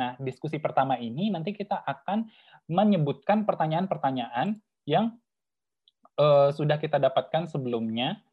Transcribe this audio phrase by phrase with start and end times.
[0.00, 2.24] Nah, diskusi pertama ini nanti kita akan
[2.72, 4.56] menyebutkan pertanyaan-pertanyaan
[4.88, 5.20] yang
[6.16, 8.24] uh, sudah kita dapatkan sebelumnya,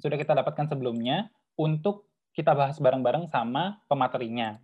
[0.00, 1.28] sudah kita dapatkan sebelumnya
[1.60, 4.56] untuk kita bahas bareng-bareng sama pematerinya.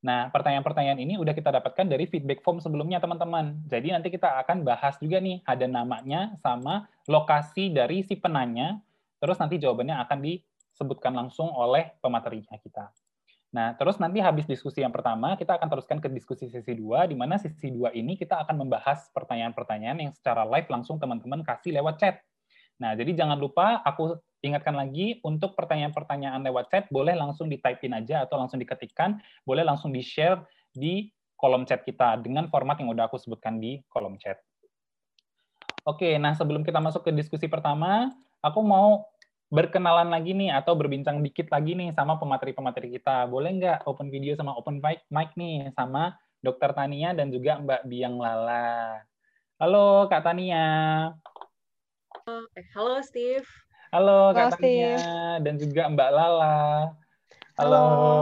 [0.00, 3.60] Nah, pertanyaan-pertanyaan ini udah kita dapatkan dari feedback form sebelumnya, teman-teman.
[3.68, 8.80] Jadi nanti kita akan bahas juga nih, ada namanya sama lokasi dari si penanya,
[9.20, 12.88] terus nanti jawabannya akan disebutkan langsung oleh pematerinya kita.
[13.50, 17.18] Nah, terus nanti habis diskusi yang pertama, kita akan teruskan ke diskusi sesi dua, di
[17.18, 21.98] mana sesi dua ini kita akan membahas pertanyaan-pertanyaan yang secara live langsung teman-teman kasih lewat
[21.98, 22.22] chat.
[22.78, 28.22] Nah, jadi jangan lupa aku ingatkan lagi untuk pertanyaan-pertanyaan lewat chat, boleh langsung di-type-in aja
[28.24, 33.18] atau langsung diketikkan, boleh langsung di-share di kolom chat kita dengan format yang udah aku
[33.18, 34.38] sebutkan di kolom chat.
[35.88, 38.12] Oke, nah sebelum kita masuk ke diskusi pertama,
[38.44, 39.08] aku mau
[39.50, 43.26] berkenalan lagi nih atau berbincang dikit lagi nih sama pemateri-pemateri kita.
[43.26, 47.82] Boleh nggak open video sama open mic, mic nih sama Dokter Tania dan juga Mbak
[47.90, 49.02] Biang Lala.
[49.58, 50.66] Halo Kak Tania.
[52.30, 53.44] Eh, halo Steve.
[53.90, 54.96] Halo Kak Halo, Tania
[55.42, 56.58] dan juga Mbak Lala.
[57.58, 57.76] Halo.
[57.76, 58.16] Halo.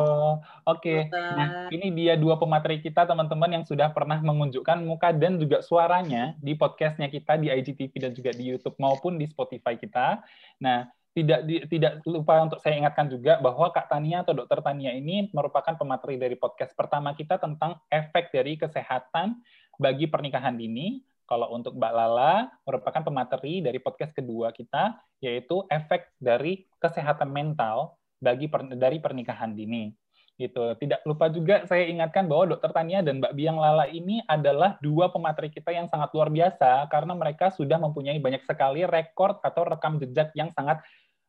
[0.66, 1.06] Oke.
[1.06, 1.12] Okay.
[1.12, 6.34] Nah, ini dia dua pemateri kita teman-teman yang sudah pernah mengunjukkan muka dan juga suaranya
[6.40, 10.24] di podcastnya kita di IGTV dan juga di YouTube maupun di Spotify kita.
[10.58, 14.94] Nah, tidak di, tidak lupa untuk saya ingatkan juga bahwa Kak Tania atau Dokter Tania
[14.94, 19.42] ini merupakan pemateri dari podcast pertama kita tentang efek dari kesehatan
[19.82, 21.02] bagi pernikahan dini.
[21.28, 27.98] Kalau untuk Mbak Lala merupakan pemateri dari podcast kedua kita yaitu efek dari kesehatan mental
[28.22, 29.90] bagi per, dari pernikahan dini.
[30.38, 30.62] Gitu.
[30.78, 35.10] Tidak lupa juga saya ingatkan bahwa Dokter Tania dan Mbak Biang Lala ini adalah dua
[35.10, 39.98] pemateri kita yang sangat luar biasa karena mereka sudah mempunyai banyak sekali rekor atau rekam
[39.98, 40.78] jejak yang sangat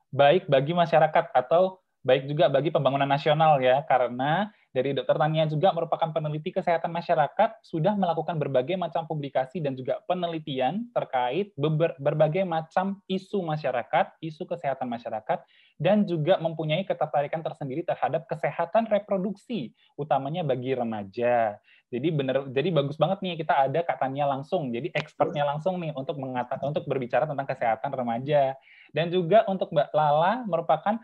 [0.10, 3.84] baik bagi masyarakat atau baik juga bagi pembangunan nasional ya.
[3.86, 9.74] Karena dari Dokter Tania juga merupakan peneliti kesehatan masyarakat sudah melakukan berbagai macam publikasi dan
[9.74, 11.54] juga penelitian terkait
[11.98, 15.42] berbagai macam isu masyarakat, isu kesehatan masyarakat
[15.80, 21.56] dan juga mempunyai ketertarikan tersendiri terhadap kesehatan reproduksi utamanya bagi remaja.
[21.90, 24.70] Jadi benar jadi bagus banget nih kita ada Kak Tania langsung.
[24.70, 28.54] Jadi expertnya langsung nih untuk mengatakan untuk berbicara tentang kesehatan remaja.
[28.94, 31.00] Dan juga untuk Mbak Lala merupakan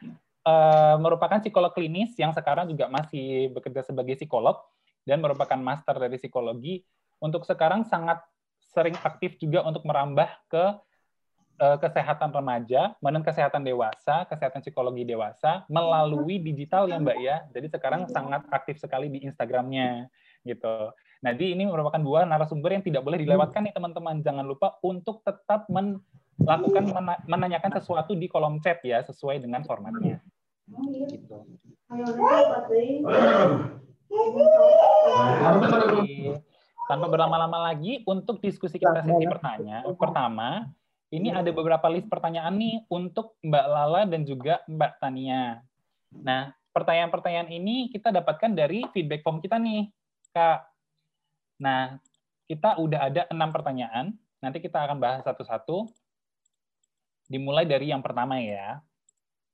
[0.46, 4.60] uh, merupakan psikolog klinis yang sekarang juga masih bekerja sebagai psikolog
[5.08, 6.84] dan merupakan master dari psikologi.
[7.18, 8.22] Untuk sekarang sangat
[8.60, 10.64] sering aktif juga untuk merambah ke
[11.56, 17.48] kesehatan remaja, dan kesehatan dewasa, kesehatan psikologi dewasa melalui digital ya Mbak ya.
[17.56, 20.12] Jadi sekarang sangat aktif sekali di Instagramnya
[20.44, 20.92] gitu.
[21.24, 24.22] Nah, jadi ini merupakan dua narasumber yang tidak boleh dilewatkan nih teman-teman.
[24.22, 25.98] Jangan lupa untuk tetap men
[26.36, 26.92] lakukan
[27.26, 30.20] menanyakan sesuatu di kolom chat ya sesuai dengan formatnya.
[31.08, 31.38] Gitu.
[36.86, 40.70] Tanpa berlama-lama lagi untuk diskusi kita sesi pertanyaan pertama,
[41.14, 45.62] ini ada beberapa list pertanyaan nih untuk Mbak Lala dan juga Mbak Tania.
[46.16, 49.92] Nah, pertanyaan-pertanyaan ini kita dapatkan dari feedback form kita nih,
[50.34, 50.66] Kak.
[51.62, 52.02] Nah,
[52.50, 54.18] kita udah ada enam pertanyaan.
[54.42, 55.90] Nanti kita akan bahas satu-satu
[57.26, 58.82] Dimulai dari yang pertama ya.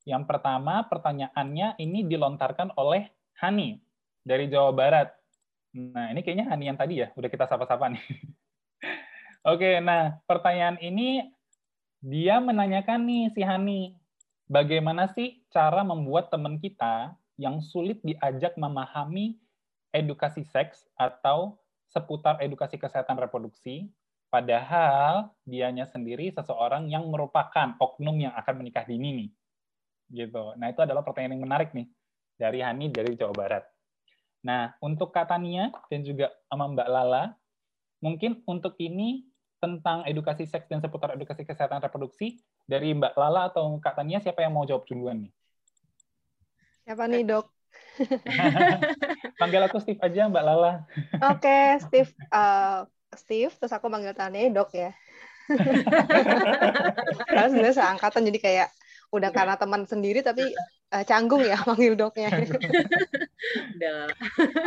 [0.03, 3.07] Yang pertama pertanyaannya ini dilontarkan oleh
[3.39, 3.79] Hani
[4.27, 5.09] dari Jawa Barat.
[5.71, 8.03] Nah, ini kayaknya Hani yang tadi ya, udah kita sapa-sapa nih.
[9.51, 11.23] Oke, nah pertanyaan ini
[12.01, 13.81] dia menanyakan nih si Hani,
[14.49, 19.37] bagaimana sih cara membuat teman kita yang sulit diajak memahami
[19.95, 23.89] edukasi seks atau seputar edukasi kesehatan reproduksi
[24.31, 29.29] Padahal dianya sendiri seseorang yang merupakan oknum yang akan menikah dini nih.
[30.07, 30.55] Gitu.
[30.55, 31.91] Nah, itu adalah pertanyaan yang menarik nih
[32.39, 33.67] dari Hani dari Jawa Barat.
[34.47, 37.35] Nah, untuk katanya dan juga sama Mbak Lala,
[37.99, 39.27] mungkin untuk ini
[39.61, 44.41] tentang edukasi seks dan seputar edukasi kesehatan reproduksi dari Mbak Lala atau Kak Tania siapa
[44.41, 45.31] yang mau jawab duluan nih?
[46.89, 47.45] Siapa nih, Dok?
[49.39, 50.89] Panggil aku Steve aja, Mbak Lala.
[51.29, 52.11] Oke, okay, Steve.
[52.33, 54.91] Uh, Steve, terus aku manggil Tania dok ya.
[57.27, 58.69] Karena sebenarnya seangkatan jadi kayak
[59.11, 60.47] udah karena teman sendiri tapi
[60.95, 62.31] uh, canggung ya manggil doknya.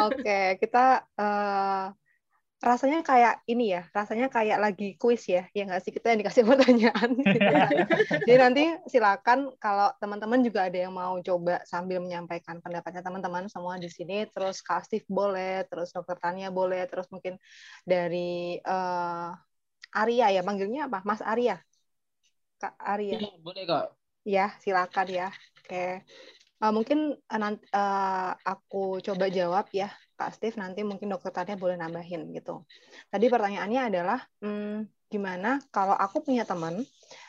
[0.04, 1.88] Oke, okay, kita uh,
[2.64, 6.44] rasanya kayak ini ya, rasanya kayak lagi kuis ya, ya nggak sih kita yang dikasih
[6.48, 7.10] pertanyaan.
[7.12, 7.52] Gitu.
[8.26, 13.76] Jadi nanti silakan kalau teman-teman juga ada yang mau coba sambil menyampaikan pendapatnya teman-teman semua
[13.76, 17.36] di sini, terus Kak Steve boleh, terus Dokter Tania boleh, terus mungkin
[17.84, 19.36] dari uh,
[19.92, 21.04] Arya ya, manggilnya apa?
[21.04, 21.60] Mas Arya,
[22.56, 23.20] Kak Arya.
[23.20, 23.86] Ya, boleh kak.
[24.24, 25.28] Ya, silakan ya.
[25.60, 26.00] Oke.
[26.64, 29.92] Uh, mungkin uh, nanti uh, aku coba jawab ya,
[30.24, 30.56] Kak Steve.
[30.56, 32.64] Nanti mungkin dokter Tania boleh nambahin gitu.
[33.12, 36.80] Tadi pertanyaannya adalah, hmm, gimana kalau aku punya teman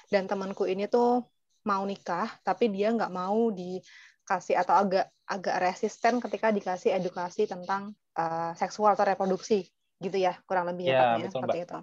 [0.07, 1.27] dan temanku ini tuh
[1.67, 7.97] mau nikah, tapi dia nggak mau dikasih atau agak agak resisten ketika dikasih edukasi tentang
[8.13, 9.65] uh, seksual atau reproduksi,
[9.97, 11.79] gitu ya, kurang lebih ya, ya seperti itu.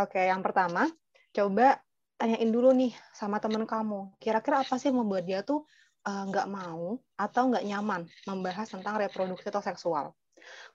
[0.00, 0.88] Oke, yang pertama,
[1.36, 1.84] coba
[2.16, 5.68] tanyain dulu nih sama teman kamu, kira-kira apa sih yang membuat dia tuh
[6.08, 10.16] uh, nggak mau atau nggak nyaman membahas tentang reproduksi atau seksual.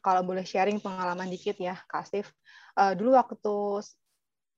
[0.02, 2.30] Kalau boleh sharing pengalaman dikit ya, Kak Steve.
[2.78, 3.84] Uh, dulu waktu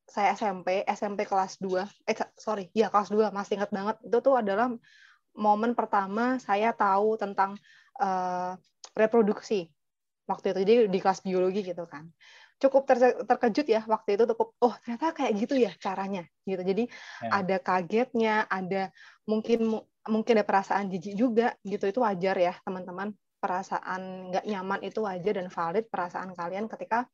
[0.09, 3.95] saya SMP, SMP kelas 2, eh sorry, ya kelas 2, masih ingat banget.
[4.01, 4.73] Itu tuh adalah
[5.37, 7.55] momen pertama saya tahu tentang
[8.01, 8.57] uh,
[8.97, 9.69] reproduksi
[10.25, 10.59] waktu itu.
[10.65, 12.09] Jadi di kelas biologi gitu kan
[12.59, 16.83] cukup ter terkejut ya waktu itu cukup oh ternyata kayak gitu ya caranya gitu jadi
[17.23, 17.31] ya.
[17.31, 18.91] ada kagetnya ada
[19.23, 24.99] mungkin mungkin ada perasaan jijik juga gitu itu wajar ya teman-teman perasaan nggak nyaman itu
[25.03, 27.07] wajar dan valid perasaan kalian ketika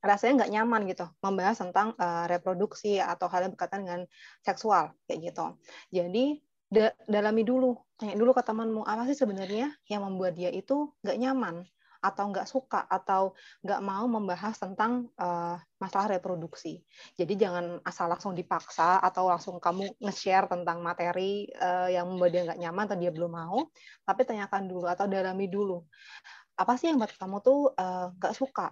[0.00, 4.00] rasanya nggak nyaman gitu membahas tentang uh, reproduksi atau hal yang berkaitan dengan
[4.44, 5.46] seksual kayak gitu.
[5.92, 10.90] Jadi da dalami dulu tanya dulu ke temanmu apa sih sebenarnya yang membuat dia itu
[11.06, 11.62] nggak nyaman
[12.06, 13.34] atau nggak suka atau
[13.66, 16.78] nggak mau membahas tentang uh, masalah reproduksi.
[17.18, 22.42] Jadi jangan asal langsung dipaksa atau langsung kamu nge-share tentang materi uh, yang membuat dia
[22.46, 23.58] nggak nyaman atau dia belum mau,
[24.06, 25.82] tapi tanyakan dulu atau dalami dulu.
[26.54, 28.70] Apa sih yang buat kamu tuh uh, nggak suka?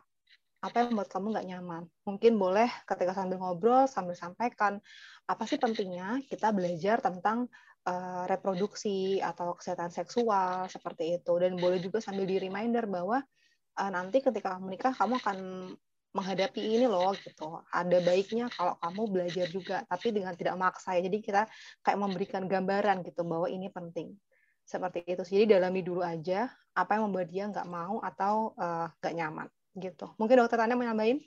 [0.64, 1.82] Apa yang membuat kamu nggak nyaman?
[2.08, 4.80] Mungkin boleh ketika sambil ngobrol, sambil sampaikan,
[5.28, 7.52] apa sih pentingnya kita belajar tentang
[7.84, 11.32] uh, reproduksi atau kesehatan seksual seperti itu.
[11.40, 13.20] Dan boleh juga sambil di reminder bahwa
[13.78, 15.38] uh, nanti ketika kamu menikah kamu akan
[16.14, 17.58] menghadapi ini loh gitu.
[17.74, 21.02] Ada baiknya kalau kamu belajar juga tapi dengan tidak maksa ya.
[21.04, 21.42] Jadi kita
[21.82, 24.14] kayak memberikan gambaran gitu bahwa ini penting.
[24.64, 29.14] Seperti itu jadi dalami dulu aja apa yang membuat dia nggak mau atau uh, nggak
[29.14, 30.06] nyaman gitu.
[30.16, 31.18] Mungkin dokter Tania mau nambahin?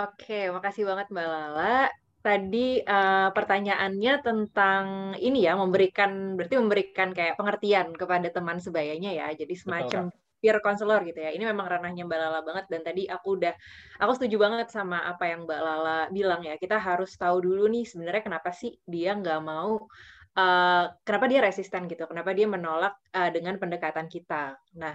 [0.00, 4.84] Oke, makasih banget Mbak Lala tadi uh, pertanyaannya tentang
[5.16, 9.26] ini ya memberikan berarti memberikan kayak pengertian kepada teman sebayanya ya.
[9.32, 10.38] Jadi semacam Betul.
[10.40, 11.32] peer counselor gitu ya.
[11.32, 13.56] Ini memang ranahnya Mbak Lala banget dan tadi aku udah
[13.96, 16.60] aku setuju banget sama apa yang Mbak Lala bilang ya.
[16.60, 19.88] Kita harus tahu dulu nih sebenarnya kenapa sih dia nggak mau
[20.36, 22.04] uh, kenapa dia resisten gitu.
[22.04, 24.60] Kenapa dia menolak uh, dengan pendekatan kita.
[24.76, 24.92] Nah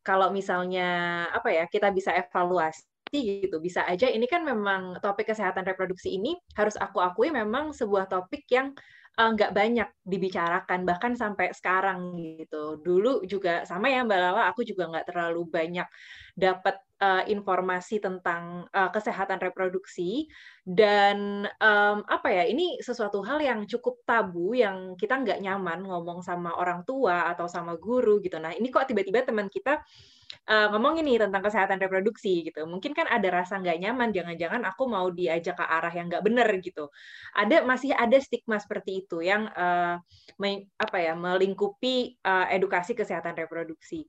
[0.00, 0.88] kalau misalnya
[1.36, 3.56] apa ya kita bisa evaluasi gitu.
[3.62, 8.46] Bisa aja ini kan memang topik kesehatan reproduksi ini harus aku akui memang sebuah topik
[8.50, 8.74] yang
[9.16, 12.80] uh, nggak banyak dibicarakan bahkan sampai sekarang gitu.
[12.80, 15.88] Dulu juga sama ya Mbak Lala, aku juga nggak terlalu banyak
[16.36, 20.28] dapat uh, informasi tentang uh, kesehatan reproduksi
[20.68, 26.20] dan um, apa ya ini sesuatu hal yang cukup tabu yang kita nggak nyaman ngomong
[26.20, 28.36] sama orang tua atau sama guru gitu.
[28.36, 30.15] Nah ini kok tiba-tiba teman kita uh,
[30.46, 32.62] ngomong ini tentang kesehatan reproduksi gitu.
[32.66, 36.48] Mungkin kan ada rasa nggak nyaman, jangan-jangan aku mau diajak ke arah yang nggak benar
[36.62, 36.90] gitu.
[37.34, 39.98] Ada masih ada stigma seperti itu yang uh,
[40.38, 44.06] me, apa ya melingkupi uh, edukasi kesehatan reproduksi.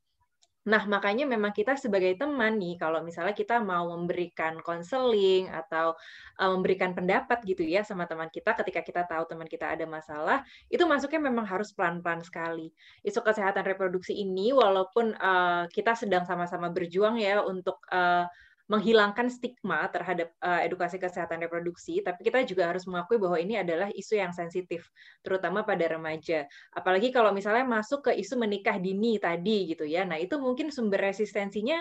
[0.67, 5.95] Nah, makanya memang kita sebagai teman nih, kalau misalnya kita mau memberikan konseling atau
[6.43, 10.43] uh, memberikan pendapat gitu ya sama teman kita ketika kita tahu teman kita ada masalah,
[10.67, 12.75] itu masuknya memang harus pelan-pelan sekali.
[12.99, 18.27] Isu kesehatan reproduksi ini, walaupun uh, kita sedang sama-sama berjuang ya untuk uh,
[18.67, 23.87] menghilangkan stigma terhadap uh, edukasi kesehatan reproduksi, tapi kita juga harus mengakui bahwa ini adalah
[23.91, 24.87] isu yang sensitif,
[25.23, 26.43] terutama pada remaja.
[26.75, 30.03] Apalagi kalau misalnya masuk ke isu menikah dini tadi gitu ya.
[30.03, 31.79] Nah, itu mungkin sumber resistensinya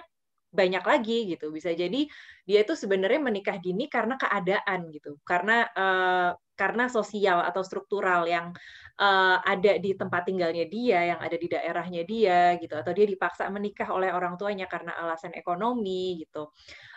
[0.56, 1.52] banyak lagi gitu.
[1.52, 2.08] Bisa jadi
[2.48, 5.20] dia itu sebenarnya menikah dini karena keadaan gitu.
[5.20, 8.56] Karena uh, karena sosial atau struktural yang
[8.96, 13.52] uh, ada di tempat tinggalnya dia, yang ada di daerahnya dia gitu, atau dia dipaksa
[13.52, 16.48] menikah oleh orang tuanya karena alasan ekonomi gitu.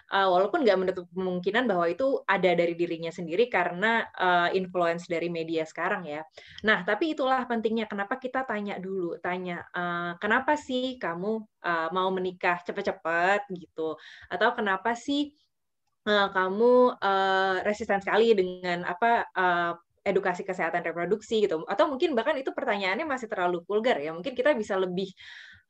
[0.10, 5.30] Uh, walaupun nggak menutup kemungkinan bahwa itu ada dari dirinya sendiri karena uh, influence dari
[5.30, 6.26] media sekarang ya.
[6.66, 12.10] Nah, tapi itulah pentingnya kenapa kita tanya dulu, tanya uh, kenapa sih kamu uh, mau
[12.10, 14.02] menikah cepat-cepat gitu,
[14.34, 15.30] atau kenapa sih
[16.10, 21.62] uh, kamu uh, resisten sekali dengan apa uh, edukasi kesehatan reproduksi gitu?
[21.70, 24.10] Atau mungkin bahkan itu pertanyaannya masih terlalu vulgar ya.
[24.10, 25.14] Mungkin kita bisa lebih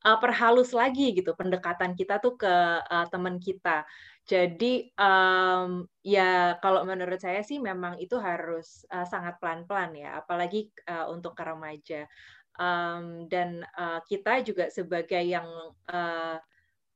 [0.06, 3.84] uh, perhalus lagi gitu pendekatan kita tuh ke uh, teman kita
[4.28, 10.70] jadi um, ya kalau menurut saya sih memang itu harus uh, sangat pelan-pelan ya apalagi
[10.86, 12.02] uh, untuk ke remaja.
[12.60, 15.48] Um, dan uh, kita juga sebagai yang
[15.88, 16.36] uh,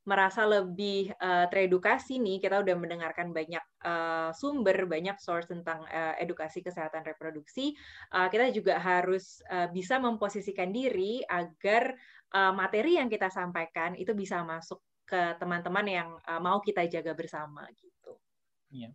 [0.05, 6.13] merasa lebih uh, teredukasi nih, kita udah mendengarkan banyak uh, sumber, banyak source tentang uh,
[6.21, 7.73] edukasi kesehatan reproduksi,
[8.13, 11.97] uh, kita juga harus uh, bisa memposisikan diri agar
[12.37, 17.15] uh, materi yang kita sampaikan itu bisa masuk ke teman-teman yang uh, mau kita jaga
[17.15, 18.19] bersama gitu.
[18.75, 18.91] Iya.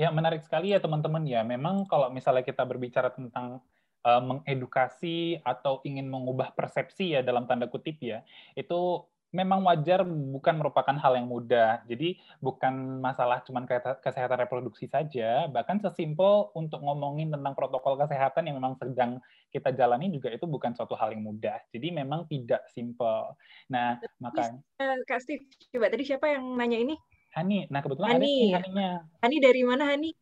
[0.00, 1.44] Ya, menarik sekali ya teman-teman ya.
[1.44, 3.60] Memang kalau misalnya kita berbicara tentang
[4.08, 8.24] uh, mengedukasi atau ingin mengubah persepsi ya dalam tanda kutip ya,
[8.56, 11.80] itu memang wajar bukan merupakan hal yang mudah.
[11.88, 13.64] Jadi bukan masalah cuma
[13.98, 20.12] kesehatan reproduksi saja, bahkan sesimpel untuk ngomongin tentang protokol kesehatan yang memang sedang kita jalani
[20.12, 21.56] juga itu bukan suatu hal yang mudah.
[21.72, 23.32] Jadi memang tidak simpel.
[23.72, 24.60] Nah, makanya
[25.08, 26.94] Kak Steve, coba tadi siapa yang nanya ini?
[27.32, 27.64] Hani.
[27.72, 28.52] Nah, kebetulan Hani.
[28.52, 28.90] ada Haninya.
[29.24, 30.12] Hani dari mana, Hani?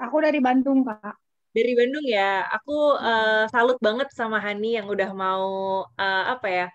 [0.00, 2.46] Aku dari Bandung, Kak dari Bandung ya.
[2.60, 5.46] Aku uh, salut banget sama Hani yang udah mau
[5.86, 6.66] uh, apa ya,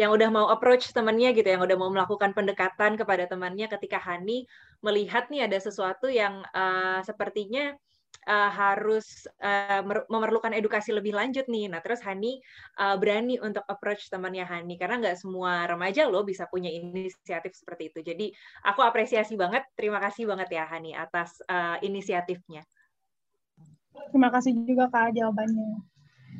[0.00, 4.46] yang udah mau approach temannya gitu, yang udah mau melakukan pendekatan kepada temannya ketika Hani
[4.82, 7.72] melihat nih ada sesuatu yang uh, sepertinya
[8.28, 11.70] uh, harus uh, memerlukan edukasi lebih lanjut nih.
[11.70, 12.40] Nah, terus Hani
[12.80, 17.92] uh, berani untuk approach temannya Hani karena nggak semua remaja loh bisa punya inisiatif seperti
[17.92, 18.00] itu.
[18.02, 18.26] Jadi
[18.64, 22.64] aku apresiasi banget, terima kasih banget ya Hani atas uh, inisiatifnya.
[23.94, 25.82] Terima kasih juga Kak jawabannya.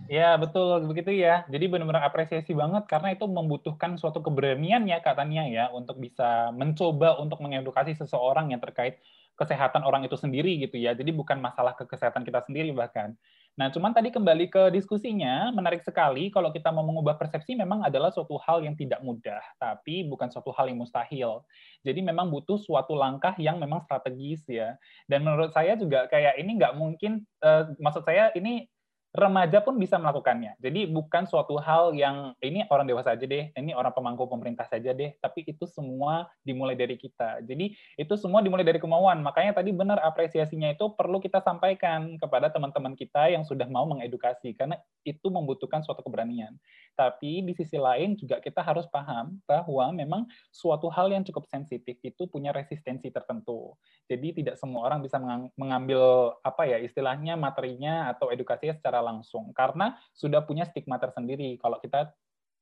[0.05, 1.49] Ya, betul begitu ya.
[1.49, 7.17] Jadi benar-benar apresiasi banget karena itu membutuhkan suatu keberanian ya katanya ya untuk bisa mencoba
[7.17, 9.01] untuk mengedukasi seseorang yang terkait
[9.35, 10.93] kesehatan orang itu sendiri gitu ya.
[10.93, 13.17] Jadi bukan masalah ke kesehatan kita sendiri bahkan.
[13.55, 18.11] Nah, cuman tadi kembali ke diskusinya, menarik sekali kalau kita mau mengubah persepsi memang adalah
[18.11, 21.47] suatu hal yang tidak mudah, tapi bukan suatu hal yang mustahil.
[21.87, 24.75] Jadi memang butuh suatu langkah yang memang strategis ya.
[25.07, 28.67] Dan menurut saya juga kayak ini nggak mungkin, uh, maksud saya ini
[29.15, 30.59] remaja pun bisa melakukannya.
[30.59, 34.91] Jadi bukan suatu hal yang ini orang dewasa aja deh, ini orang pemangku pemerintah saja
[34.91, 37.39] deh, tapi itu semua dimulai dari kita.
[37.47, 39.23] Jadi itu semua dimulai dari kemauan.
[39.23, 44.51] Makanya tadi benar apresiasinya itu perlu kita sampaikan kepada teman-teman kita yang sudah mau mengedukasi
[44.59, 46.59] karena itu membutuhkan suatu keberanian.
[46.99, 52.03] Tapi di sisi lain juga kita harus paham bahwa memang suatu hal yang cukup sensitif
[52.03, 53.79] itu punya resistensi tertentu.
[54.11, 55.23] Jadi tidak semua orang bisa
[55.55, 61.61] mengambil apa ya istilahnya materinya atau edukasinya secara langsung karena sudah punya stigma tersendiri.
[61.61, 62.11] Kalau kita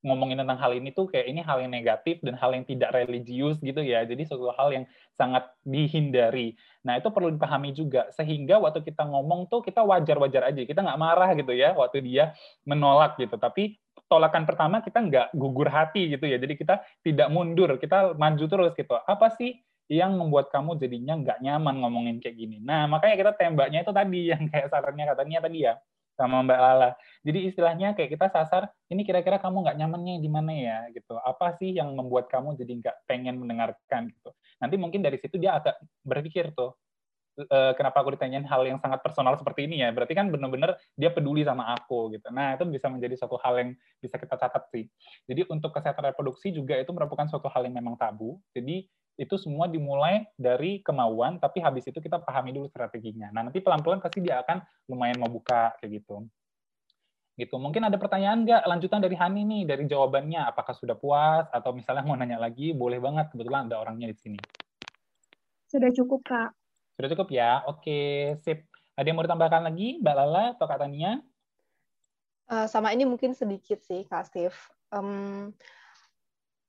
[0.02, 3.62] ngomongin tentang hal ini tuh kayak ini hal yang negatif dan hal yang tidak religius
[3.62, 4.02] gitu ya.
[4.02, 4.84] Jadi suatu hal yang
[5.14, 6.58] sangat dihindari.
[6.82, 10.62] Nah itu perlu dipahami juga sehingga waktu kita ngomong tuh kita wajar-wajar aja.
[10.66, 12.34] Kita nggak marah gitu ya waktu dia
[12.66, 13.38] menolak gitu.
[13.38, 13.78] Tapi
[14.10, 16.36] tolakan pertama kita nggak gugur hati gitu ya.
[16.36, 18.98] Jadi kita tidak mundur, kita maju terus gitu.
[19.06, 22.58] Apa sih yang membuat kamu jadinya nggak nyaman ngomongin kayak gini.
[22.64, 25.74] Nah, makanya kita tembaknya itu tadi yang kayak sarannya katanya tadi ya
[26.16, 26.90] sama Mbak Lala.
[27.24, 31.16] Jadi istilahnya kayak kita sasar, ini kira-kira kamu nggak nyamannya di mana ya gitu.
[31.18, 34.30] Apa sih yang membuat kamu jadi nggak pengen mendengarkan gitu.
[34.60, 36.76] Nanti mungkin dari situ dia agak berpikir tuh,
[37.36, 39.88] e, kenapa aku ditanyain hal yang sangat personal seperti ini ya.
[39.90, 42.28] Berarti kan benar-benar dia peduli sama aku gitu.
[42.28, 44.84] Nah, itu bisa menjadi suatu hal yang bisa kita catat sih.
[45.26, 48.38] Jadi untuk kesehatan reproduksi juga itu merupakan suatu hal yang memang tabu.
[48.52, 48.86] Jadi
[49.20, 53.28] itu semua dimulai dari kemauan, tapi habis itu kita pahami dulu strateginya.
[53.30, 56.24] Nah, nanti pelan-pelan pasti dia akan lumayan mau buka kayak gitu.
[57.36, 57.56] Gitu.
[57.56, 62.04] Mungkin ada pertanyaan nggak lanjutan dari Hani nih, dari jawabannya, apakah sudah puas atau misalnya
[62.04, 63.32] mau nanya lagi, boleh banget.
[63.32, 64.40] Kebetulan ada orangnya di sini.
[65.68, 66.52] Sudah cukup, Kak.
[67.00, 67.64] Sudah cukup ya?
[67.64, 68.68] Oke, sip.
[68.92, 71.16] Ada yang mau ditambahkan lagi, Mbak Lala atau Kak Tania?
[72.52, 74.56] Uh, sama ini mungkin sedikit sih, Kak Steve.
[74.92, 75.56] Um,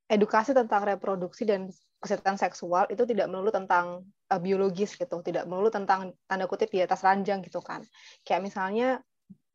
[0.07, 1.67] edukasi tentang reproduksi dan
[2.03, 6.83] kesehatan seksual itu tidak melulu tentang uh, biologis gitu, tidak melulu tentang tanda kutip di
[6.83, 7.79] atas ranjang gitu kan.
[8.27, 8.87] Kayak misalnya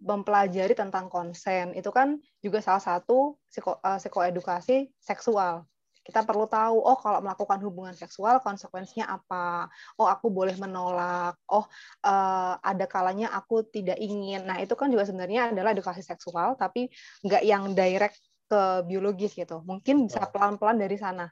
[0.01, 5.69] mempelajari tentang konsen itu kan juga salah satu psiko, uh, psikoedukasi seksual.
[6.01, 9.69] Kita perlu tahu, oh kalau melakukan hubungan seksual konsekuensinya apa?
[10.01, 11.37] Oh aku boleh menolak.
[11.53, 11.69] Oh
[12.09, 14.49] uh, ada kalanya aku tidak ingin.
[14.49, 16.89] Nah itu kan juga sebenarnya adalah edukasi seksual, tapi
[17.29, 18.17] nggak yang direct
[18.49, 19.61] ke biologis gitu.
[19.69, 21.29] Mungkin bisa pelan-pelan dari sana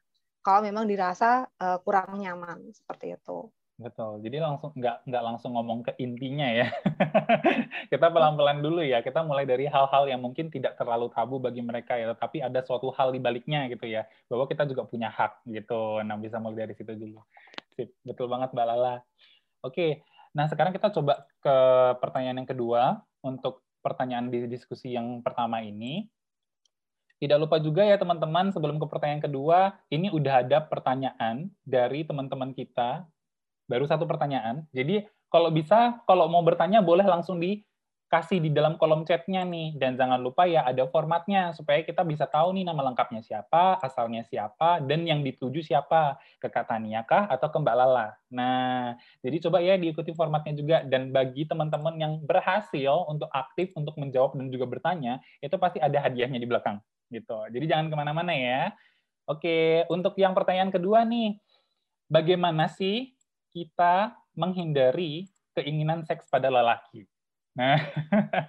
[0.47, 3.50] kalau memang dirasa uh, kurang nyaman seperti itu.
[3.76, 4.25] Betul.
[4.25, 6.71] Jadi langsung nggak nggak langsung ngomong ke intinya ya.
[7.93, 9.03] kita pelan-pelan dulu ya.
[9.03, 12.95] Kita mulai dari hal-hal yang mungkin tidak terlalu tabu bagi mereka ya, tapi ada suatu
[12.95, 16.00] hal di baliknya gitu ya, bahwa kita juga punya hak gitu.
[16.07, 17.21] Nah, bisa mulai dari situ dulu.
[17.76, 17.91] Sip.
[18.07, 19.03] Betul banget Mbak Lala.
[19.61, 20.07] Oke.
[20.33, 21.57] Nah, sekarang kita coba ke
[22.00, 26.09] pertanyaan yang kedua untuk pertanyaan di diskusi yang pertama ini.
[27.17, 32.53] Tidak lupa juga ya teman-teman, sebelum ke pertanyaan kedua, ini udah ada pertanyaan dari teman-teman
[32.53, 33.09] kita.
[33.65, 34.69] Baru satu pertanyaan.
[34.77, 37.65] Jadi kalau bisa, kalau mau bertanya boleh langsung di
[38.07, 39.75] kasih di dalam kolom chatnya nih.
[39.81, 44.23] Dan jangan lupa ya ada formatnya supaya kita bisa tahu nih nama lengkapnya siapa, asalnya
[44.23, 46.21] siapa, dan yang dituju siapa.
[46.39, 48.15] Ke Kak Tania kah atau ke Mbak Lala.
[48.31, 48.95] Nah,
[49.25, 50.77] jadi coba ya diikuti formatnya juga.
[50.87, 55.99] Dan bagi teman-teman yang berhasil untuk aktif, untuk menjawab dan juga bertanya, itu pasti ada
[55.99, 56.79] hadiahnya di belakang.
[57.11, 57.39] Gitu.
[57.51, 58.73] Jadi jangan ke mana-mana ya.
[59.27, 61.39] Oke, untuk yang pertanyaan kedua nih,
[62.07, 63.15] bagaimana sih
[63.51, 65.27] kita menghindari
[65.59, 67.07] keinginan seks pada lelaki?
[67.57, 67.81] Nah,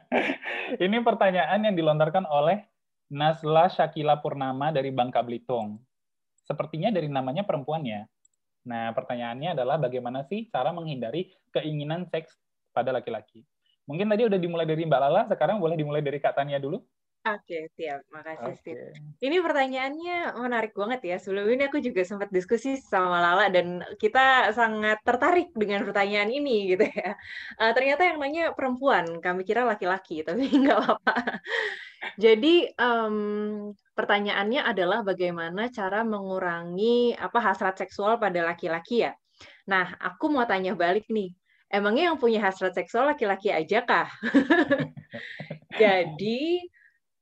[0.86, 2.68] ini pertanyaan yang dilontarkan oleh
[3.08, 5.80] Nasla Shakila Purnama dari Bangka Belitung.
[6.44, 8.04] Sepertinya dari namanya perempuan ya.
[8.68, 12.36] Nah, pertanyaannya adalah bagaimana sih cara menghindari keinginan seks
[12.76, 13.48] pada laki-laki?
[13.88, 16.84] Mungkin tadi udah dimulai dari Mbak Lala, sekarang boleh dimulai dari Kak Tania dulu.
[17.28, 18.08] Oke, siap.
[18.08, 18.56] Makasih, okay.
[18.56, 18.84] Steve.
[19.20, 21.18] Ini pertanyaannya menarik banget ya.
[21.20, 26.72] Sebelum ini aku juga sempat diskusi sama Lala dan kita sangat tertarik dengan pertanyaan ini
[26.72, 27.20] gitu ya.
[27.60, 31.16] Uh, ternyata yang nanya perempuan, kami kira laki-laki, tapi nggak apa-apa.
[32.16, 33.18] Jadi um,
[33.98, 39.12] pertanyaannya adalah bagaimana cara mengurangi apa hasrat seksual pada laki-laki ya.
[39.68, 41.36] Nah, aku mau tanya balik nih.
[41.68, 44.08] Emangnya yang punya hasrat seksual laki-laki aja kah?
[45.82, 46.64] Jadi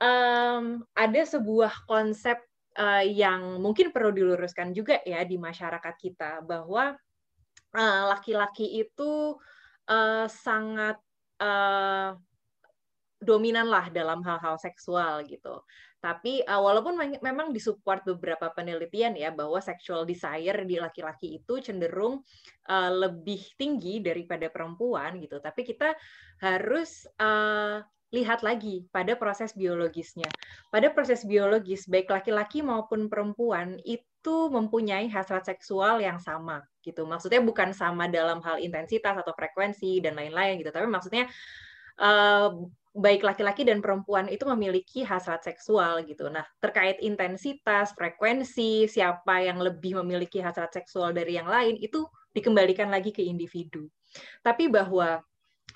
[0.02, 2.40] um, ada sebuah konsep
[2.80, 6.96] uh, yang mungkin perlu diluruskan juga ya di masyarakat kita bahwa
[7.76, 9.12] eh, laki-laki uh, itu
[9.92, 10.98] uh, sangat
[11.44, 12.16] uh,
[13.20, 15.64] dominan lah dalam hal-hal seksual gitu.
[16.04, 16.94] Tapi uh, walaupun
[17.26, 22.22] memang disupport beberapa penelitian ya bahwa sexual desire di laki-laki itu cenderung
[22.70, 25.42] uh, lebih tinggi daripada perempuan gitu.
[25.42, 25.98] Tapi kita
[26.46, 27.82] harus uh,
[28.14, 30.30] lihat lagi pada proses biologisnya.
[30.70, 37.06] Pada proses biologis, baik laki-laki maupun perempuan itu mempunyai hasrat seksual yang sama gitu.
[37.06, 41.26] Maksudnya bukan sama dalam hal intensitas atau frekuensi dan lain-lain gitu, tapi maksudnya
[42.00, 42.54] uh,
[42.96, 46.32] baik laki-laki dan perempuan itu memiliki hasrat seksual gitu.
[46.32, 52.88] Nah, terkait intensitas, frekuensi, siapa yang lebih memiliki hasrat seksual dari yang lain itu dikembalikan
[52.88, 53.92] lagi ke individu.
[54.40, 55.20] Tapi bahwa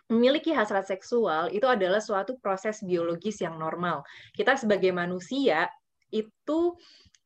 [0.09, 4.01] memiliki hasrat seksual itu adalah suatu proses biologis yang normal.
[4.33, 5.69] Kita sebagai manusia
[6.09, 6.73] itu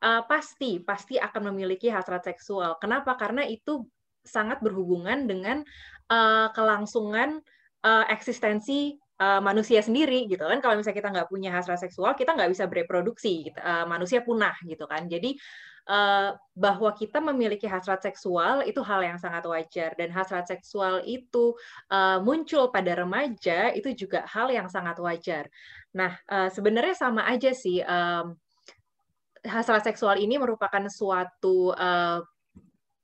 [0.03, 2.75] uh, pasti pasti akan memiliki hasrat seksual.
[2.83, 3.15] Kenapa?
[3.15, 3.87] Karena itu
[4.23, 5.63] sangat berhubungan dengan
[6.11, 7.39] uh, kelangsungan
[7.87, 10.59] uh, eksistensi uh, manusia sendiri gitu kan.
[10.59, 13.47] Kalau misalnya kita nggak punya hasrat seksual, kita nggak bisa bereproduksi.
[13.51, 13.59] Gitu.
[13.63, 15.07] Uh, manusia punah gitu kan.
[15.07, 15.39] Jadi
[15.83, 21.57] Eh, bahwa kita memiliki hasrat seksual itu hal yang sangat wajar dan hasrat seksual itu
[21.91, 25.51] uh, muncul pada remaja itu juga hal yang sangat wajar.
[25.91, 28.31] Nah, uh, sebenarnya sama aja sih um,
[29.43, 32.23] hasrat seksual ini merupakan suatu uh,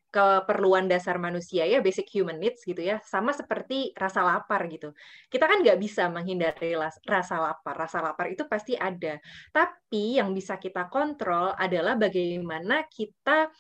[0.10, 4.94] keperluan dasar manusia ya basic human needs gitu ya sama seperti rasa lapar gitu.
[5.30, 6.74] Kita kan nggak bisa menghindari
[7.06, 9.22] rasa lapar rasa lapar itu pasti ada.
[9.54, 13.54] Tapi yang bisa kita kontrol adalah bagaimana kita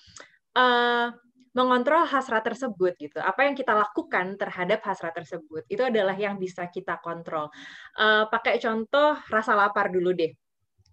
[0.57, 1.07] uh,
[1.53, 3.21] mengontrol hasrat tersebut gitu.
[3.21, 7.53] Apa yang kita lakukan terhadap hasrat tersebut itu adalah yang bisa kita kontrol.
[7.93, 10.33] Uh, pakai contoh rasa lapar dulu deh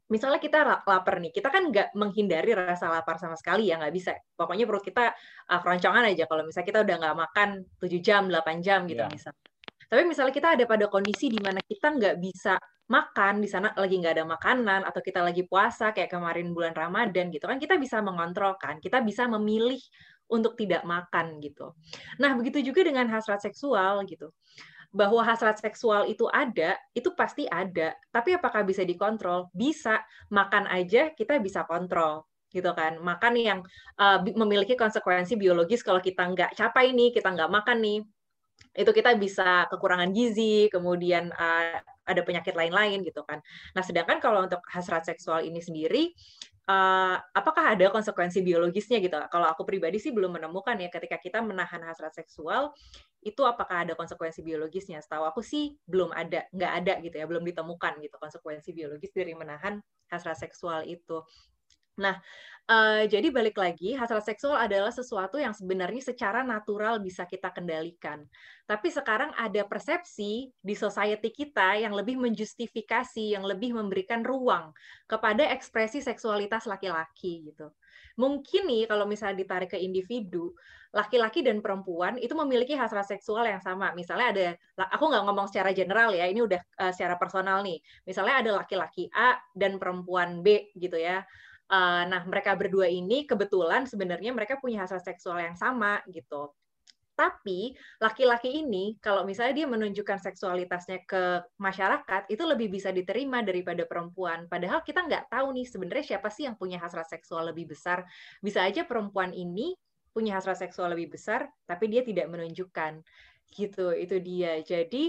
[0.06, 4.14] misalnya kita lapar nih, kita kan nggak menghindari rasa lapar sama sekali ya, nggak bisa.
[4.38, 5.10] Pokoknya perut kita
[5.50, 7.48] uh, keroncongan aja kalau misalnya kita udah nggak makan
[7.82, 9.10] 7 jam, 8 jam gitu yeah.
[9.10, 9.42] misalnya.
[9.86, 13.98] Tapi misalnya kita ada pada kondisi di mana kita nggak bisa makan, di sana lagi
[13.98, 17.98] nggak ada makanan, atau kita lagi puasa, kayak kemarin bulan Ramadan gitu kan, kita bisa
[17.98, 19.78] mengontrol kan, kita bisa memilih
[20.26, 21.74] untuk tidak makan gitu.
[22.18, 24.34] Nah, begitu juga dengan hasrat seksual gitu
[24.96, 27.92] bahwa hasrat seksual itu ada, itu pasti ada.
[28.08, 29.52] Tapi apakah bisa dikontrol?
[29.52, 30.00] Bisa.
[30.32, 32.96] Makan aja kita bisa kontrol gitu kan.
[32.96, 33.60] Makan yang
[34.00, 38.00] uh, memiliki konsekuensi biologis kalau kita nggak capai nih, kita nggak makan nih,
[38.72, 41.76] itu kita bisa kekurangan gizi, kemudian uh,
[42.08, 43.44] ada penyakit lain-lain gitu kan.
[43.76, 46.16] Nah, sedangkan kalau untuk hasrat seksual ini sendiri
[46.66, 49.16] uh, apakah ada konsekuensi biologisnya gitu?
[49.30, 52.74] Kalau aku pribadi sih belum menemukan ya ketika kita menahan hasrat seksual
[53.22, 55.02] itu apakah ada konsekuensi biologisnya?
[55.02, 59.34] Setahu aku sih belum ada, nggak ada gitu ya, belum ditemukan gitu konsekuensi biologis dari
[59.34, 61.22] menahan hasrat seksual itu.
[61.96, 62.20] Nah,
[62.68, 68.28] uh, jadi balik lagi, hasrat seksual adalah sesuatu yang sebenarnya secara natural bisa kita kendalikan.
[68.68, 74.76] Tapi sekarang ada persepsi di society kita yang lebih menjustifikasi, yang lebih memberikan ruang
[75.08, 77.72] kepada ekspresi seksualitas laki-laki gitu.
[78.16, 80.52] Mungkin nih kalau misalnya ditarik ke individu,
[80.92, 83.92] laki-laki dan perempuan itu memiliki hasrat seksual yang sama.
[83.92, 84.46] Misalnya ada,
[84.92, 87.76] aku nggak ngomong secara general ya, ini udah uh, secara personal nih.
[88.08, 91.24] Misalnya ada laki-laki A dan perempuan B gitu ya
[91.66, 96.54] Uh, nah, mereka berdua ini kebetulan sebenarnya mereka punya hasrat seksual yang sama gitu.
[97.16, 103.88] Tapi laki-laki ini kalau misalnya dia menunjukkan seksualitasnya ke masyarakat itu lebih bisa diterima daripada
[103.88, 104.44] perempuan.
[104.52, 108.04] Padahal kita nggak tahu nih sebenarnya siapa sih yang punya hasrat seksual lebih besar.
[108.44, 109.72] Bisa aja perempuan ini
[110.12, 113.00] punya hasrat seksual lebih besar tapi dia tidak menunjukkan.
[113.48, 114.60] Gitu, itu dia.
[114.60, 115.08] Jadi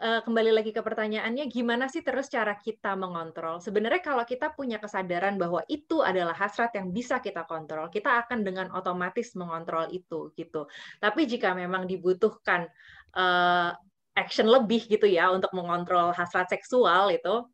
[0.00, 3.60] uh, kembali lagi ke pertanyaannya, gimana sih terus cara kita mengontrol?
[3.60, 8.42] Sebenarnya kalau kita punya kesadaran bahwa itu adalah hasrat yang bisa kita kontrol, kita akan
[8.42, 10.66] dengan otomatis mengontrol itu gitu.
[10.98, 12.66] Tapi jika memang dibutuhkan
[13.14, 13.70] uh,
[14.16, 17.44] action lebih gitu ya untuk mengontrol hasrat seksual itu,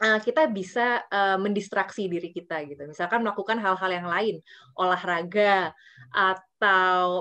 [0.00, 2.86] uh, kita bisa uh, mendistraksi diri kita gitu.
[2.86, 4.36] Misalkan melakukan hal-hal yang lain,
[4.78, 5.74] olahraga
[6.14, 6.49] atau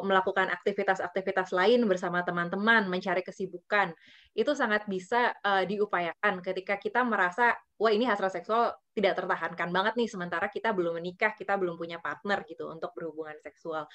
[0.03, 3.95] melakukan aktivitas-aktivitas lain bersama teman-teman, mencari kesibukan
[4.35, 9.95] itu sangat bisa uh, diupayakan ketika kita merasa wah ini hasrat seksual tidak tertahankan banget
[9.95, 13.87] nih sementara kita belum menikah kita belum punya partner gitu untuk berhubungan seksual.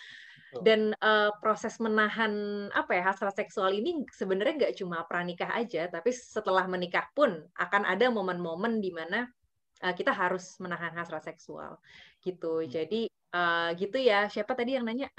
[0.64, 6.14] Dan uh, proses menahan apa ya hasrat seksual ini sebenarnya nggak cuma pranikah aja tapi
[6.14, 9.28] setelah menikah pun akan ada momen-momen di mana
[9.84, 11.76] uh, kita harus menahan hasrat seksual
[12.24, 12.64] gitu.
[12.64, 12.70] Hmm.
[12.70, 13.00] jadi
[13.34, 15.10] uh, gitu ya siapa tadi yang nanya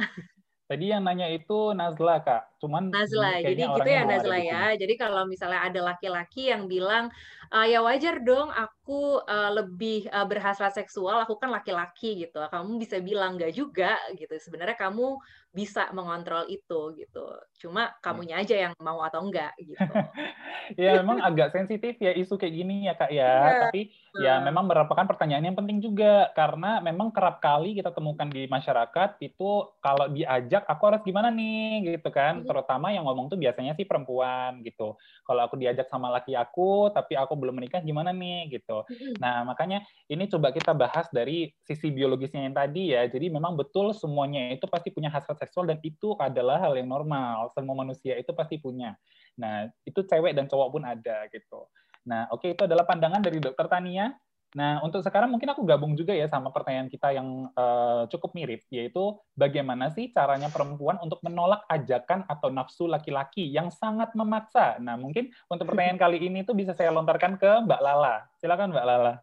[0.65, 2.57] Tadi yang nanya itu Nazla, Kak.
[2.57, 3.37] Cuman Nazla.
[3.37, 4.73] Jadi gitu ya Nazla ya.
[4.73, 7.13] Jadi kalau misalnya ada laki-laki yang bilang,
[7.53, 12.37] uh, ya wajar dong aku uh, lebih uh, berhasrat seksual, aku kan laki-laki gitu.
[12.37, 14.37] Kamu bisa bilang enggak juga gitu.
[14.37, 15.17] Sebenarnya kamu
[15.55, 17.23] bisa mengontrol itu gitu.
[17.63, 17.95] Cuma hmm.
[18.03, 19.79] kamunya aja yang mau atau enggak gitu.
[20.83, 23.23] ya memang agak sensitif ya isu kayak gini ya kak ya.
[23.23, 23.59] ya.
[23.71, 23.81] Tapi
[24.19, 29.15] ya memang merupakan pertanyaan yang penting juga karena memang kerap kali kita temukan di masyarakat
[29.23, 32.43] itu kalau diajak aku harus gimana nih gitu kan.
[32.43, 32.47] Hmm.
[32.51, 34.99] Terutama yang ngomong tuh biasanya sih perempuan gitu.
[35.23, 38.74] Kalau aku diajak sama laki aku tapi aku belum menikah gimana nih gitu.
[38.83, 39.15] Hmm.
[39.21, 39.79] Nah makanya
[40.11, 43.07] ini coba kita bahas dari sisi biologisnya yang tadi ya.
[43.07, 47.53] Jadi memang betul semuanya itu pasti punya hasrat seksual dan itu adalah hal yang normal.
[47.55, 48.97] Semua manusia itu pasti punya.
[49.39, 51.67] Nah, itu cewek dan cowok pun ada gitu.
[52.07, 54.11] Nah, oke okay, itu adalah pandangan dari Dokter Tania.
[54.55, 58.63] Nah, untuk sekarang mungkin aku gabung juga ya sama pertanyaan kita yang uh, cukup mirip,
[58.71, 64.79] yaitu bagaimana sih caranya perempuan untuk menolak ajakan atau nafsu laki-laki yang sangat memaksa.
[64.79, 68.29] Nah, mungkin untuk pertanyaan kali ini tuh bisa saya lontarkan ke Mbak Lala.
[68.39, 69.13] Silakan Mbak Lala.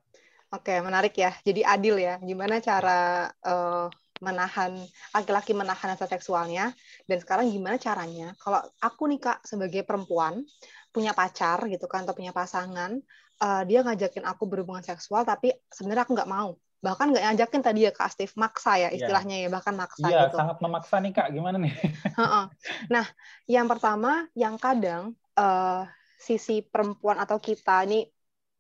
[0.53, 1.33] Oke, menarik ya.
[1.41, 2.21] Jadi adil ya.
[2.21, 3.89] Gimana cara uh,
[4.23, 4.79] menahan
[5.11, 6.71] laki-laki menahan rasa seksualnya
[7.11, 10.47] dan sekarang gimana caranya kalau aku nih kak sebagai perempuan
[10.95, 13.03] punya pacar gitu kan atau punya pasangan
[13.41, 16.59] uh, dia ngajakin aku berhubungan seksual tapi sebenarnya aku nggak mau.
[16.83, 18.99] Bahkan nggak ngajakin tadi ya kak Steve maksa ya iya.
[18.99, 19.49] istilahnya yeah.
[19.49, 20.37] ya bahkan maksa yeah, gitu.
[20.37, 21.29] sangat memaksa nih kak.
[21.31, 21.73] Gimana nih?
[22.95, 23.07] Nah
[23.47, 25.87] yang pertama yang kadang uh,
[26.19, 28.07] sisi perempuan atau kita ini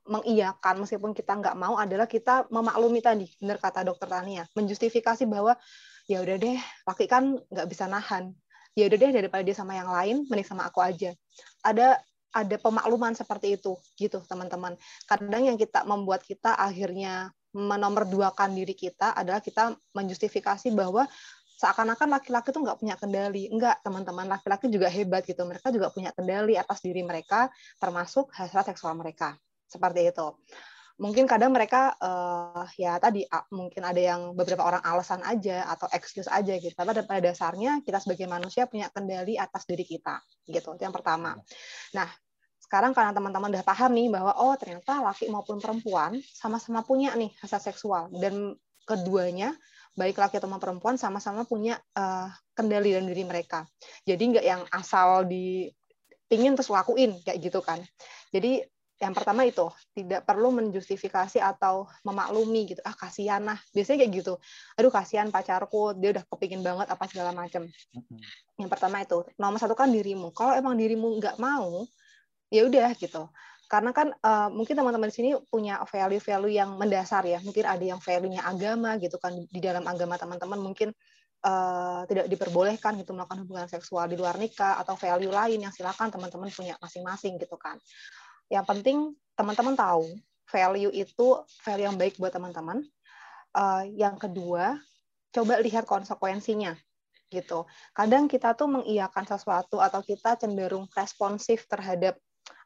[0.03, 5.55] mengiyakan meskipun kita nggak mau adalah kita memaklumi tadi benar kata dokter Tania menjustifikasi bahwa
[6.11, 8.35] ya udah deh laki kan nggak bisa nahan.
[8.73, 11.13] Ya udah deh daripada dia sama yang lain mending sama aku aja.
[11.63, 12.01] Ada
[12.33, 14.75] ada pemakluman seperti itu gitu teman-teman.
[15.05, 21.05] Kadang yang kita membuat kita akhirnya menomorduakan diri kita adalah kita menjustifikasi bahwa
[21.62, 23.47] seakan-akan laki-laki tuh nggak punya kendali.
[23.53, 25.47] Enggak, teman-teman, laki-laki juga hebat gitu.
[25.47, 27.47] Mereka juga punya kendali atas diri mereka,
[27.79, 29.38] termasuk hasrat seksual mereka.
[29.71, 30.27] Seperti itu.
[31.01, 36.29] Mungkin kadang mereka uh, ya tadi mungkin ada yang beberapa orang alasan aja atau excuse
[36.29, 36.75] aja gitu.
[36.77, 40.77] Tapi pada dasarnya kita sebagai manusia punya kendali atas diri kita gitu.
[40.77, 41.35] Itu yang pertama.
[41.97, 42.09] Nah
[42.73, 47.29] sekarang karena teman-teman udah paham nih bahwa oh ternyata laki maupun perempuan sama-sama punya nih
[47.45, 48.09] hasrat seksual.
[48.09, 48.57] Dan
[48.89, 49.53] keduanya
[49.93, 53.69] baik laki atau perempuan sama-sama punya uh, kendali dalam diri mereka.
[54.09, 55.69] Jadi nggak yang asal di
[56.33, 57.85] pingin terus lakuin kayak gitu kan.
[58.33, 58.65] Jadi
[59.05, 63.61] yang pertama itu tidak perlu menjustifikasi atau memaklumi gitu ah kasihan lah.
[63.77, 64.41] Biasanya kayak gitu.
[64.81, 67.69] Aduh kasihan pacarku dia udah kepingin banget apa segala macam
[68.57, 69.29] yang pertama itu.
[69.37, 70.33] Nomor satu kan dirimu.
[70.33, 71.85] Kalau emang dirimu nggak mau
[72.53, 73.33] ya udah gitu
[73.73, 78.01] karena kan uh, mungkin teman-teman di sini punya value-value yang mendasar ya mungkin ada yang
[78.05, 80.93] value-nya agama gitu kan di dalam agama teman-teman mungkin
[81.41, 86.12] uh, tidak diperbolehkan gitu melakukan hubungan seksual di luar nikah atau value lain yang silakan
[86.12, 87.81] teman-teman punya masing-masing gitu kan
[88.53, 90.12] yang penting teman-teman tahu
[90.53, 92.85] value itu value yang baik buat teman-teman.
[93.57, 94.77] Uh, yang kedua,
[95.33, 96.77] coba lihat konsekuensinya
[97.33, 97.65] gitu.
[97.97, 102.21] Kadang kita tuh mengiyakan sesuatu atau kita cenderung responsif terhadap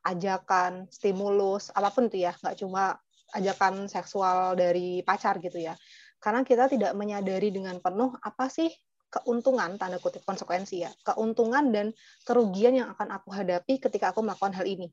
[0.06, 2.94] ajakan, stimulus, apa pun itu ya, nggak cuma
[3.34, 5.74] ajakan seksual dari pacar gitu ya.
[6.22, 8.70] Karena kita tidak menyadari dengan penuh apa sih
[9.06, 11.90] keuntungan tanda kutip konsekuensi ya, keuntungan dan
[12.26, 14.90] kerugian yang akan aku hadapi ketika aku melakukan hal ini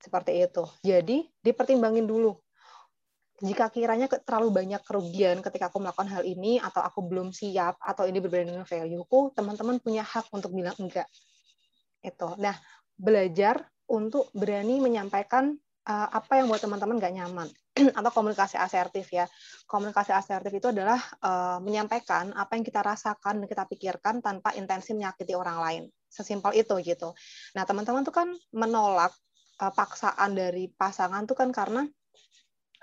[0.00, 0.64] seperti itu.
[0.84, 2.36] Jadi dipertimbangin dulu.
[3.42, 8.06] jika kiranya terlalu banyak kerugian ketika aku melakukan hal ini atau aku belum siap atau
[8.06, 11.10] ini berbeda dengan value-ku, teman-teman punya hak untuk bilang enggak.
[11.98, 12.38] Itu.
[12.38, 12.54] Nah,
[12.94, 15.52] belajar untuk berani menyampaikan
[15.88, 17.48] uh, apa yang buat teman-teman nggak nyaman
[17.98, 19.28] atau komunikasi asertif ya.
[19.68, 24.96] Komunikasi asertif itu adalah uh, menyampaikan apa yang kita rasakan dan kita pikirkan tanpa intensi
[24.96, 25.82] menyakiti orang lain.
[26.08, 27.12] Sesimpel itu gitu.
[27.58, 29.12] Nah, teman-teman tuh kan menolak
[29.60, 31.84] uh, paksaan dari pasangan tuh kan karena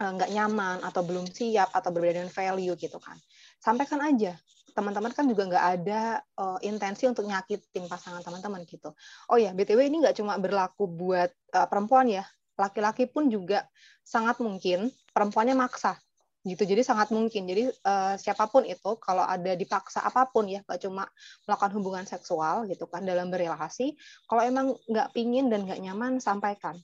[0.02, 3.14] nggak nyaman atau belum siap atau berbeda dengan value gitu kan
[3.62, 4.34] sampaikan aja
[4.72, 8.92] teman-teman kan juga nggak ada uh, intensi untuk nyakitin pasangan teman-teman gitu.
[9.30, 12.24] Oh ya btw ini nggak cuma berlaku buat uh, perempuan ya
[12.60, 13.66] laki-laki pun juga
[14.06, 15.98] sangat mungkin perempuannya maksa
[16.42, 16.66] gitu.
[16.66, 17.46] Jadi sangat mungkin.
[17.46, 21.06] Jadi uh, siapa pun itu kalau ada dipaksa apa pun ya gak cuma
[21.46, 23.94] melakukan hubungan seksual gitu kan dalam berrelasi
[24.26, 26.78] kalau emang nggak pingin dan nggak nyaman sampaikan.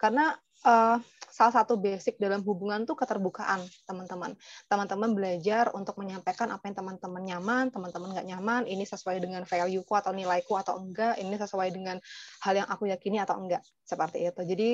[0.00, 0.32] Karena
[0.64, 0.96] uh,
[1.32, 4.36] salah satu basic dalam hubungan tuh keterbukaan teman-teman.
[4.68, 9.96] Teman-teman belajar untuk menyampaikan apa yang teman-teman nyaman, teman-teman nggak nyaman, ini sesuai dengan value-ku
[9.96, 11.96] atau nilaiku atau enggak, ini sesuai dengan
[12.44, 13.64] hal yang aku yakini atau enggak.
[13.88, 14.40] Seperti itu.
[14.44, 14.68] Jadi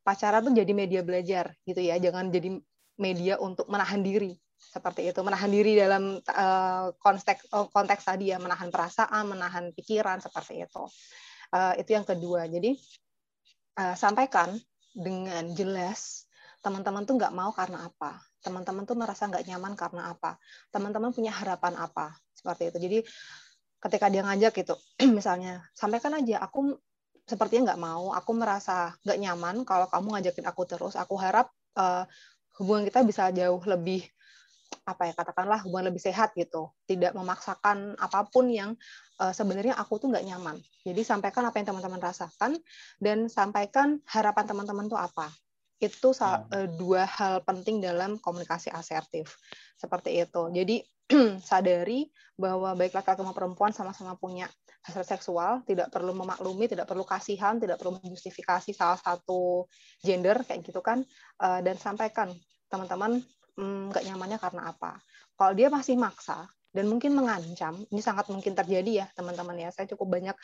[0.00, 2.56] pacaran tuh jadi media belajar gitu ya, jangan jadi
[2.96, 8.42] media untuk menahan diri seperti itu menahan diri dalam uh, konteks uh, konteks tadi ya
[8.42, 10.82] menahan perasaan menahan pikiran seperti itu
[11.54, 12.74] uh, itu yang kedua jadi
[13.78, 14.58] uh, sampaikan
[14.94, 18.18] dengan jelas teman-teman tuh nggak mau karena apa?
[18.42, 20.36] Teman-teman tuh merasa nggak nyaman karena apa?
[20.74, 22.18] Teman-teman punya harapan apa?
[22.34, 22.78] Seperti itu.
[22.78, 22.98] Jadi
[23.78, 24.74] ketika dia ngajak gitu
[25.18, 26.74] misalnya sampaikan aja aku
[27.28, 32.02] sepertinya nggak mau aku merasa nggak nyaman kalau kamu ngajakin aku terus aku harap uh,
[32.58, 34.02] hubungan kita bisa jauh lebih
[34.88, 36.72] apa ya katakanlah hubungan lebih sehat gitu.
[36.88, 38.72] Tidak memaksakan apa pun yang
[39.20, 40.56] uh, sebenarnya aku tuh nggak nyaman.
[40.84, 42.56] Jadi sampaikan apa yang teman-teman rasakan
[42.96, 45.28] dan sampaikan harapan teman-teman tuh apa.
[45.78, 49.36] Itu uh, dua hal penting dalam komunikasi asertif.
[49.76, 50.42] Seperti itu.
[50.50, 50.76] Jadi
[51.48, 54.48] sadari bahwa baik laki-laki maupun perempuan sama-sama punya
[54.88, 55.60] hasrat seksual.
[55.68, 59.68] Tidak perlu memaklumi tidak perlu kasihan tidak perlu menjustifikasi salah satu
[60.00, 61.04] gender kayak gitu kan.
[61.36, 62.32] Uh, dan sampaikan
[62.68, 63.24] teman-teman
[63.58, 65.02] Hmm, nggak nyamannya karena apa.
[65.34, 69.74] Kalau dia masih maksa dan mungkin mengancam, ini sangat mungkin terjadi ya teman-teman ya.
[69.74, 70.36] Saya cukup banyak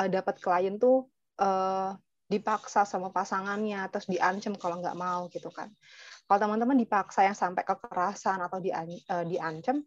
[0.00, 1.04] uh, dapat klien tuh
[1.36, 1.92] uh,
[2.32, 5.68] dipaksa sama pasangannya, terus diancam kalau nggak mau gitu kan.
[6.24, 9.84] Kalau teman-teman dipaksa yang sampai kekerasan atau di, uh, eh, diancam,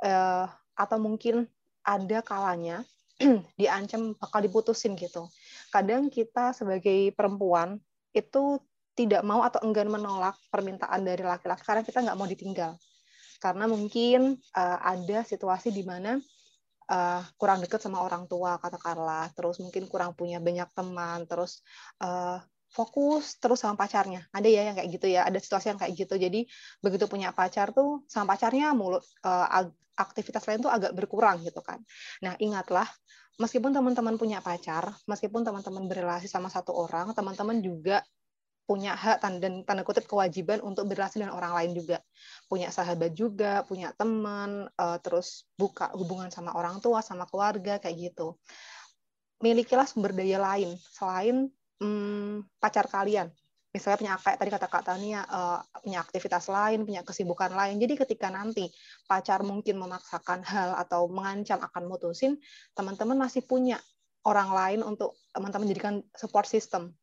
[0.00, 1.44] uh, atau mungkin
[1.84, 2.86] ada kalanya
[3.60, 5.28] diancam bakal diputusin gitu.
[5.68, 7.76] Kadang kita sebagai perempuan
[8.16, 12.72] itu tidak mau atau enggan menolak permintaan dari laki-laki karena kita nggak mau ditinggal.
[13.42, 16.20] Karena mungkin uh, ada situasi di mana
[16.92, 21.64] uh, kurang dekat sama orang tua katakanlah, terus mungkin kurang punya banyak teman, terus
[22.04, 22.38] uh,
[22.70, 24.24] fokus terus sama pacarnya.
[24.30, 26.14] Ada ya yang kayak gitu ya, ada situasi yang kayak gitu.
[26.14, 26.46] Jadi
[26.80, 31.82] begitu punya pacar tuh sama pacarnya mulut uh, aktivitas lain tuh agak berkurang gitu kan.
[32.24, 32.88] Nah, ingatlah
[33.36, 38.00] meskipun teman-teman punya pacar, meskipun teman-teman berrelasi sama satu orang, teman-teman juga
[38.72, 42.00] punya hak dan tanda kutip kewajiban untuk berrelasi dengan orang lain juga.
[42.48, 47.96] Punya sahabat juga punya teman uh, terus buka hubungan sama orang tua sama keluarga kayak
[48.00, 48.40] gitu.
[49.44, 51.52] Milikilah sumber daya lain selain
[51.84, 53.28] um, pacar kalian.
[53.76, 57.76] Misalnya punya kayak tadi kata kak Tania uh, punya aktivitas lain punya kesibukan lain.
[57.76, 58.72] Jadi ketika nanti
[59.04, 62.40] pacar mungkin memaksakan hal atau mengancam akan mutusin
[62.72, 63.76] teman-teman masih punya
[64.24, 66.96] orang lain untuk teman-teman jadikan support system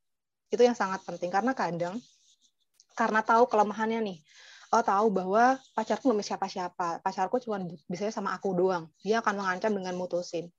[0.49, 1.29] itu yang sangat penting.
[1.29, 1.97] Karena kadang
[2.97, 4.19] karena tahu kelemahannya nih
[4.69, 7.01] oh tahu bahwa pacarku belum siapa-siapa.
[7.01, 8.85] Pacarku cuma bisa sama aku doang.
[9.01, 10.49] Dia akan mengancam dengan mutusin.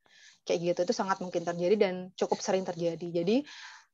[0.43, 0.81] Kayak gitu.
[0.91, 3.23] Itu sangat mungkin terjadi dan cukup sering terjadi.
[3.23, 3.47] Jadi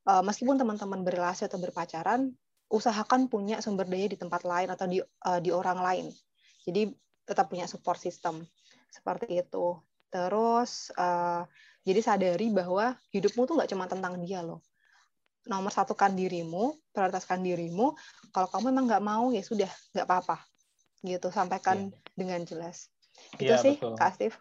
[0.09, 2.33] uh, meskipun teman-teman berrelasi atau berpacaran
[2.67, 6.07] usahakan punya sumber daya di tempat lain atau di uh, di orang lain.
[6.65, 6.91] Jadi
[7.29, 8.41] tetap punya support system.
[8.89, 9.77] Seperti itu.
[10.09, 11.45] Terus uh,
[11.85, 14.65] jadi sadari bahwa hidupmu tuh nggak cuma tentang dia loh
[15.47, 17.95] nomor satukan dirimu, prioritaskan dirimu.
[18.35, 20.43] Kalau kamu memang nggak mau ya sudah, nggak apa-apa.
[21.03, 22.13] Gitu, sampaikan yeah.
[22.19, 22.91] dengan jelas.
[23.39, 23.95] Itu yeah, sih, betul.
[23.97, 24.37] Kak Steve.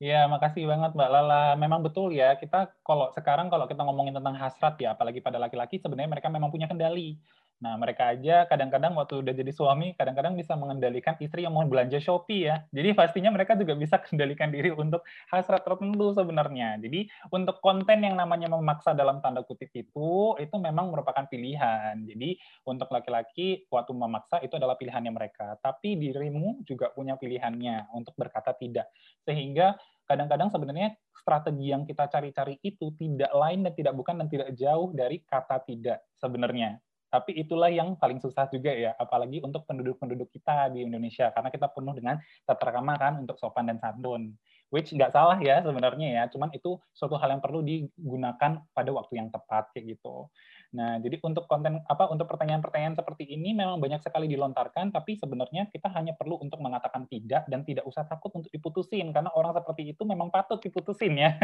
[0.00, 1.44] Ya, makasih banget Mbak Lala.
[1.60, 5.76] Memang betul ya, kita kalau sekarang kalau kita ngomongin tentang hasrat ya, apalagi pada laki-laki,
[5.76, 7.20] sebenarnya mereka memang punya kendali.
[7.60, 12.00] Nah, mereka aja kadang-kadang waktu udah jadi suami, kadang-kadang bisa mengendalikan istri yang mau belanja
[12.00, 12.64] Shopee ya.
[12.72, 16.80] Jadi pastinya mereka juga bisa kendalikan diri untuk hasrat tertentu sebenarnya.
[16.80, 22.00] Jadi untuk konten yang namanya memaksa dalam tanda kutip itu, itu memang merupakan pilihan.
[22.00, 25.60] Jadi untuk laki-laki waktu memaksa itu adalah pilihannya mereka.
[25.60, 28.88] Tapi dirimu juga punya pilihannya untuk berkata tidak.
[29.20, 29.76] Sehingga
[30.08, 34.88] kadang-kadang sebenarnya strategi yang kita cari-cari itu tidak lain dan tidak bukan dan tidak jauh
[34.96, 40.70] dari kata tidak sebenarnya Tapi itulah yang paling susah juga ya, apalagi untuk penduduk-penduduk kita
[40.70, 44.38] di Indonesia, karena kita penuh dengan tata krama kan untuk sopan dan santun.
[44.70, 49.18] Which nggak salah ya sebenarnya ya, cuman itu suatu hal yang perlu digunakan pada waktu
[49.18, 50.30] yang tepat kayak gitu.
[50.70, 55.66] Nah, jadi untuk konten apa untuk pertanyaan-pertanyaan seperti ini memang banyak sekali dilontarkan, tapi sebenarnya
[55.66, 59.90] kita hanya perlu untuk mengatakan tidak dan tidak usah takut untuk diputusin karena orang seperti
[59.90, 61.34] itu memang patut diputusin ya.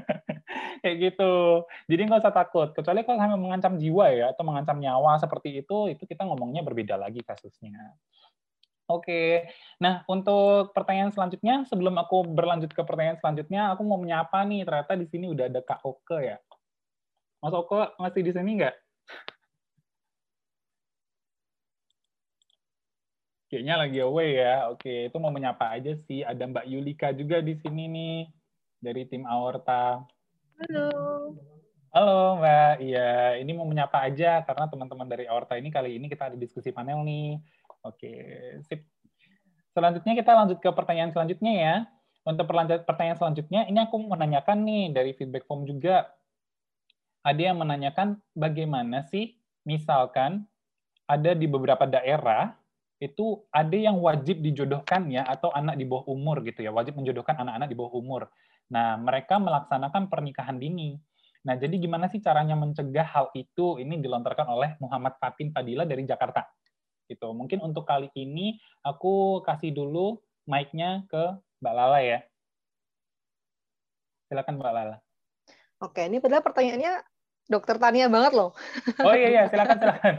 [0.82, 1.62] Kayak gitu.
[1.86, 2.72] Jadi nggak usah takut.
[2.72, 6.96] Kecuali kalau sampai mengancam jiwa ya atau mengancam nyawa seperti itu, itu kita ngomongnya berbeda
[6.96, 7.92] lagi kasusnya.
[8.90, 9.46] Oke,
[9.80, 14.92] nah untuk pertanyaan selanjutnya, sebelum aku berlanjut ke pertanyaan selanjutnya, aku mau menyapa nih, ternyata
[14.98, 16.36] di sini udah ada Kak Oke ya.
[17.42, 18.70] Mas Oko masih di sini nggak?
[23.50, 24.70] Kayaknya lagi away ya.
[24.70, 26.22] Oke, itu mau menyapa aja sih.
[26.22, 28.16] Ada Mbak Yulika juga di sini nih
[28.78, 30.06] dari tim Aorta.
[30.62, 30.86] Halo.
[31.90, 36.30] Halo Mbak, iya ini mau menyapa aja karena teman-teman dari Aorta ini kali ini kita
[36.30, 37.42] ada diskusi panel nih.
[37.82, 38.14] Oke,
[38.70, 38.86] sip.
[39.74, 41.74] Selanjutnya kita lanjut ke pertanyaan selanjutnya ya.
[42.22, 46.06] Untuk pertanyaan selanjutnya, ini aku menanyakan nih dari feedback form juga
[47.22, 50.46] ada yang menanyakan bagaimana sih misalkan
[51.06, 52.54] ada di beberapa daerah
[53.02, 57.34] itu ada yang wajib dijodohkan ya atau anak di bawah umur gitu ya wajib menjodohkan
[57.34, 58.22] anak-anak di bawah umur.
[58.70, 60.94] Nah mereka melaksanakan pernikahan dini.
[61.42, 63.82] Nah jadi gimana sih caranya mencegah hal itu?
[63.82, 66.46] Ini dilontarkan oleh Muhammad Fatin Fadila dari Jakarta.
[67.10, 67.26] Gitu.
[67.34, 72.22] Mungkin untuk kali ini aku kasih dulu mic-nya ke Mbak Lala ya.
[74.30, 74.96] Silakan Mbak Lala.
[75.82, 77.11] Oke, ini padahal pertanyaannya
[77.52, 78.50] dokter Tania banget loh.
[79.04, 80.14] Oh iya iya, silakan silakan.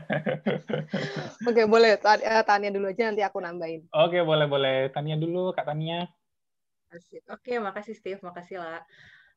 [1.49, 3.81] Oke, boleh eh, Tania dulu aja nanti aku nambahin.
[3.89, 4.77] Oke, boleh boleh.
[4.93, 6.05] Tania dulu, Kak Tania.
[7.33, 8.85] Oke, makasih Steve, makasih lah.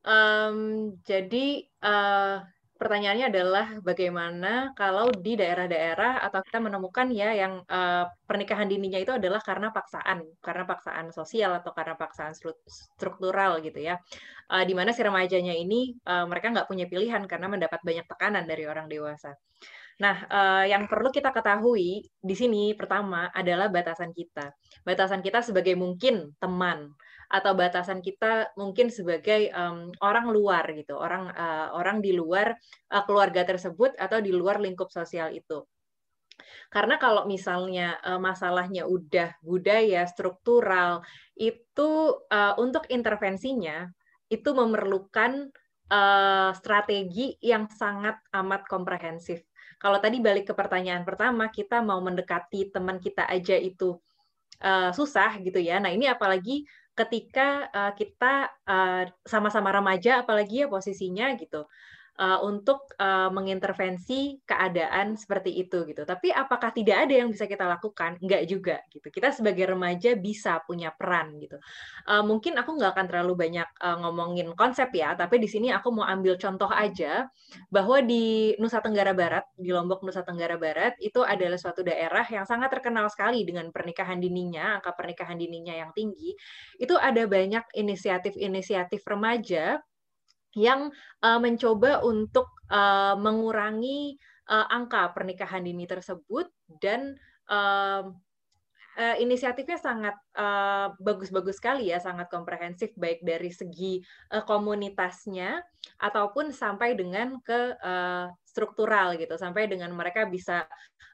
[0.06, 2.44] Um, jadi uh,
[2.76, 9.12] pertanyaannya adalah bagaimana kalau di daerah-daerah atau kita menemukan ya yang uh, pernikahan dininya itu
[9.16, 12.36] adalah karena paksaan, karena paksaan sosial atau karena paksaan
[12.68, 13.98] struktural gitu ya,
[14.52, 18.44] uh, di mana si remajanya ini uh, mereka nggak punya pilihan karena mendapat banyak tekanan
[18.44, 19.34] dari orang dewasa.
[19.96, 24.52] Nah, uh, yang perlu kita ketahui di sini pertama adalah batasan kita,
[24.84, 26.92] batasan kita sebagai mungkin teman
[27.26, 32.54] atau batasan kita mungkin sebagai um, orang luar gitu, orang uh, orang di luar
[32.94, 35.66] uh, keluarga tersebut atau di luar lingkup sosial itu.
[36.68, 41.02] Karena kalau misalnya uh, masalahnya udah budaya struktural
[41.34, 43.88] itu uh, untuk intervensinya
[44.26, 45.50] itu memerlukan
[45.90, 49.42] uh, strategi yang sangat amat komprehensif.
[49.76, 54.00] Kalau tadi balik ke pertanyaan pertama, kita mau mendekati teman kita aja itu
[54.64, 55.76] uh, susah gitu ya.
[55.78, 56.64] Nah ini apalagi
[56.96, 61.68] ketika uh, kita sama eh, sama-sama remaja apalagi ya posisinya gitu
[62.20, 66.02] uh, untuk uh, mengintervensi keadaan seperti itu gitu.
[66.02, 68.18] Tapi apakah tidak ada yang bisa kita lakukan?
[68.20, 69.08] Enggak juga gitu.
[69.08, 71.60] Kita sebagai remaja bisa punya peran gitu.
[72.08, 75.92] Uh, mungkin aku nggak akan terlalu banyak uh, ngomongin konsep ya, tapi di sini aku
[75.92, 77.28] mau ambil contoh aja
[77.68, 82.48] bahwa di Nusa Tenggara Barat, di Lombok Nusa Tenggara Barat itu adalah suatu daerah yang
[82.48, 86.34] sangat terkenal sekali dengan pernikahan dininya, angka pernikahan dininya yang tinggi.
[86.80, 89.80] Itu ada banyak inisiatif-inisiatif remaja
[90.56, 90.88] yang
[91.20, 94.16] uh, mencoba untuk uh, mengurangi
[94.48, 96.48] uh, angka pernikahan dini tersebut
[96.80, 97.14] dan
[97.52, 98.08] uh,
[98.96, 100.16] uh, inisiatifnya sangat
[100.98, 104.00] bagus-bagus uh, sekali ya, sangat komprehensif baik dari segi
[104.32, 105.60] uh, komunitasnya
[106.00, 110.64] ataupun sampai dengan ke uh, struktural gitu, sampai dengan mereka bisa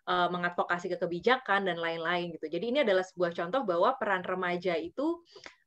[0.06, 2.46] uh, mengadvokasi ke kebijakan dan lain-lain gitu.
[2.46, 5.22] Jadi ini adalah sebuah contoh bahwa peran remaja itu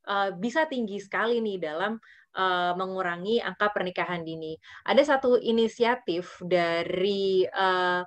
[0.07, 1.99] uh, bisa tinggi sekali nih dalam
[2.35, 4.53] uh, mengurangi angka pernikahan dini.
[4.83, 8.03] Ada satu inisiatif dari uh,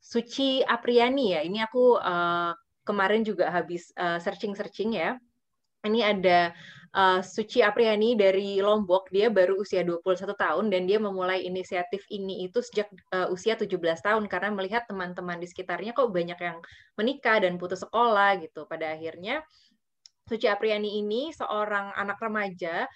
[0.00, 1.40] Suci Apriani ya.
[1.44, 2.52] Ini aku uh,
[2.84, 5.10] kemarin juga habis searching-searching uh, ya.
[5.80, 6.52] Ini ada
[6.92, 9.08] uh, Suci Apriani dari Lombok.
[9.08, 13.80] Dia baru usia 21 tahun dan dia memulai inisiatif ini itu sejak uh, usia 17
[13.80, 16.58] tahun karena melihat teman-teman di sekitarnya kok banyak yang
[17.00, 18.68] menikah dan putus sekolah gitu.
[18.68, 19.40] Pada akhirnya
[20.28, 22.86] Suci Apriani ini seorang anak remaja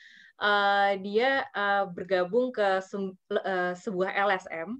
[0.44, 4.76] uh, dia uh, bergabung ke uh, sebuah LSM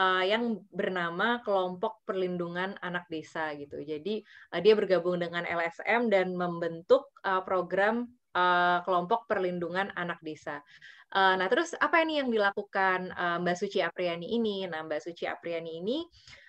[0.00, 3.84] uh, yang bernama Kelompok Perlindungan Anak Desa gitu.
[3.84, 4.24] Jadi
[4.56, 10.64] uh, dia bergabung dengan LSM dan membentuk uh, program uh, Kelompok Perlindungan Anak Desa.
[11.14, 14.66] Uh, nah terus apa ini yang dilakukan uh, Mbak Suci Apriani ini?
[14.66, 16.02] Nah Mbak Suci Apriani ini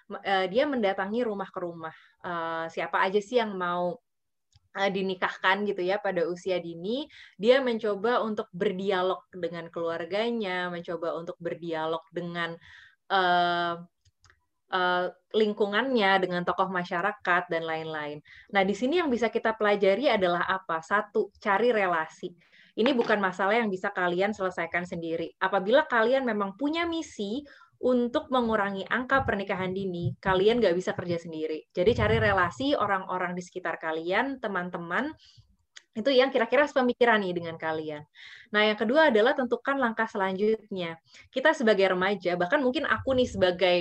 [0.09, 1.95] uh, dia mendatangi rumah ke rumah.
[2.25, 4.01] Uh, siapa aja sih yang mau
[4.75, 7.07] dinikahkan gitu ya pada usia dini,
[7.39, 12.59] dia mencoba untuk berdialog dengan keluarganya, mencoba untuk berdialog dengan
[13.11, 13.79] uh,
[14.71, 18.19] uh, lingkungannya, dengan tokoh masyarakat dan lain-lain.
[18.51, 20.83] Nah, di sini yang bisa kita pelajari adalah apa?
[20.83, 22.35] Satu, cari relasi.
[22.75, 25.31] Ini bukan masalah yang bisa kalian selesaikan sendiri.
[25.39, 27.47] Apabila kalian memang punya misi
[27.81, 31.67] untuk mengurangi angka pernikahan dini, kalian nggak bisa kerja sendiri.
[31.75, 35.11] Jadi cari relasi orang-orang di sekitar kalian, teman-teman,
[35.95, 38.03] itu yang kira-kira sepemikiran nih dengan kalian.
[38.53, 40.99] Nah, yang kedua adalah tentukan langkah selanjutnya.
[41.33, 43.77] Kita sebagai remaja, bahkan mungkin aku nih sebagai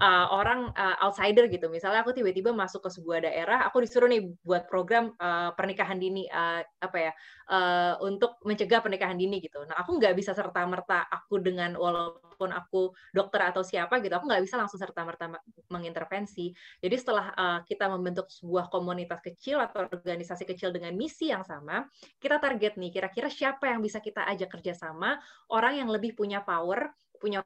[0.00, 4.26] uh, orang uh, outsider gitu, misalnya aku tiba-tiba masuk ke sebuah daerah, aku disuruh nih
[4.42, 7.12] buat program uh, pernikahan dini, uh, apa ya,
[7.50, 9.62] uh, untuk mencegah pernikahan dini gitu.
[9.66, 14.26] Nah, aku nggak bisa serta merta aku dengan walaupun aku dokter atau siapa gitu, aku
[14.30, 15.26] nggak bisa langsung serta merta
[15.68, 16.54] mengintervensi.
[16.78, 21.86] Jadi setelah uh, kita membentuk sebuah komunitas kecil atau organisasi kecil dengan misi yang sama,
[22.22, 25.20] kita target nih kira-kira siapa yang bisa kita ajak kerjasama,
[25.52, 27.44] orang yang lebih punya power, punya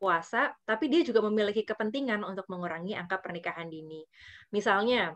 [0.00, 4.00] kuasa, tapi dia juga memiliki kepentingan untuk mengurangi angka pernikahan dini.
[4.52, 5.12] Misalnya,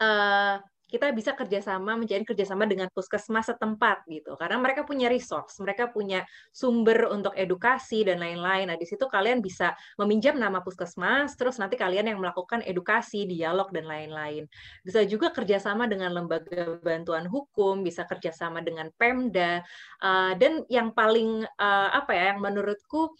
[0.00, 0.56] uh,
[0.86, 4.38] kita bisa kerjasama menjadi kerjasama dengan puskesmas setempat gitu.
[4.38, 6.22] Karena mereka punya resource mereka punya
[6.54, 8.70] sumber untuk edukasi dan lain-lain.
[8.70, 13.68] Nah di situ kalian bisa meminjam nama puskesmas terus nanti kalian yang melakukan edukasi dialog
[13.74, 14.46] dan lain-lain.
[14.86, 19.66] Bisa juga kerjasama dengan lembaga bantuan hukum bisa kerjasama dengan Pemda.
[19.98, 23.10] Uh, dan yang paling uh, apa ya yang menurutku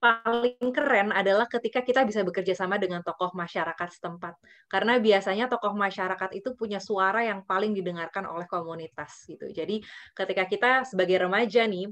[0.00, 4.34] paling keren adalah ketika kita bisa bekerja sama dengan tokoh masyarakat setempat.
[4.70, 9.50] Karena biasanya tokoh masyarakat itu punya suara yang paling didengarkan oleh komunitas gitu.
[9.50, 9.82] Jadi
[10.14, 11.90] ketika kita sebagai remaja nih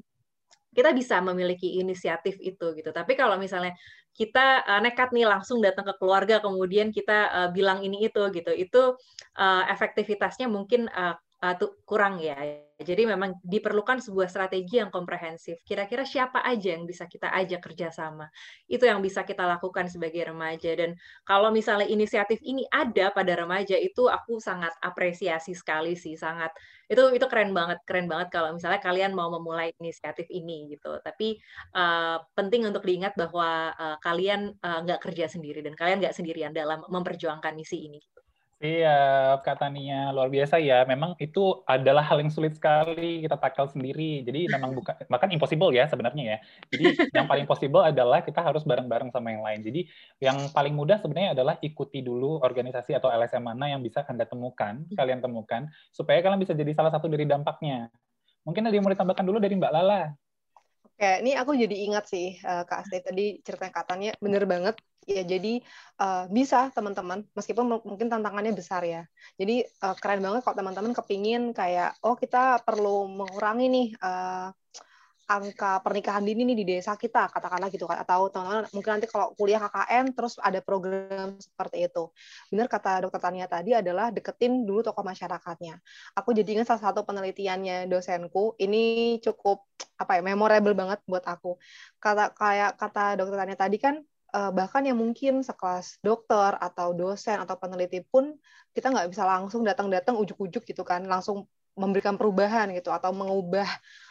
[0.71, 2.91] kita bisa memiliki inisiatif itu gitu.
[2.95, 3.75] Tapi kalau misalnya
[4.15, 8.53] kita uh, nekat nih langsung datang ke keluarga kemudian kita uh, bilang ini itu gitu,
[8.55, 8.83] itu
[9.39, 10.87] uh, efektivitasnya mungkin
[11.41, 11.57] uh,
[11.89, 12.37] kurang ya.
[12.81, 15.61] Jadi memang diperlukan sebuah strategi yang komprehensif.
[15.69, 18.33] Kira-kira siapa aja yang bisa kita ajak kerjasama?
[18.65, 20.73] Itu yang bisa kita lakukan sebagai remaja.
[20.73, 20.97] Dan
[21.29, 26.57] kalau misalnya inisiatif ini ada pada remaja itu aku sangat apresiasi sekali sih, sangat
[26.89, 30.97] itu itu keren banget, keren banget kalau misalnya kalian mau memulai inisiatif ini gitu.
[31.05, 31.37] Tapi
[31.77, 36.57] uh, penting untuk diingat bahwa uh, kalian nggak uh, kerja sendiri dan kalian nggak sendirian
[36.57, 38.01] dalam memperjuangkan misi ini.
[38.61, 38.89] Iya,
[39.41, 40.85] kata Nia luar biasa ya.
[40.85, 44.21] Memang itu adalah hal yang sulit sekali kita tackle sendiri.
[44.21, 46.39] Jadi memang bukan bahkan impossible ya sebenarnya ya.
[46.69, 46.85] Jadi
[47.17, 49.61] yang paling possible adalah kita harus bareng-bareng sama yang lain.
[49.65, 49.81] Jadi
[50.21, 54.85] yang paling mudah sebenarnya adalah ikuti dulu organisasi atau LSM mana yang bisa Anda temukan,
[54.93, 57.89] kalian temukan supaya kalian bisa jadi salah satu dari dampaknya.
[58.45, 60.13] Mungkin ada yang mau ditambahkan dulu dari Mbak Lala.
[61.01, 64.77] Oke, ini aku jadi ingat sih uh, Kak Asti tadi ceritanya katanya bener banget.
[65.09, 65.49] Ya jadi
[65.97, 69.09] uh, bisa teman-teman meskipun mungkin tantangannya besar ya.
[69.41, 74.53] Jadi uh, keren banget kalau teman-teman kepingin kayak oh kita perlu mengurangi nih uh,
[75.31, 78.03] angka pernikahan dini nih di desa kita katakanlah gitu kan.
[78.03, 82.11] Atau teman-teman mungkin nanti kalau kuliah KKN terus ada program seperti itu.
[82.51, 85.79] Benar kata dokter Tania tadi adalah deketin dulu tokoh masyarakatnya.
[86.19, 89.63] Aku jadi ingat salah satu penelitiannya dosenku ini cukup
[90.03, 91.55] apa ya memorable banget buat aku.
[92.03, 94.03] Kata kayak kata dokter Tania tadi kan
[94.35, 98.35] uh, bahkan yang mungkin sekelas dokter atau dosen atau peneliti pun
[98.75, 101.07] kita nggak bisa langsung datang-datang ujuk-ujuk gitu kan.
[101.07, 101.47] Langsung
[101.79, 103.67] memberikan perubahan gitu atau mengubah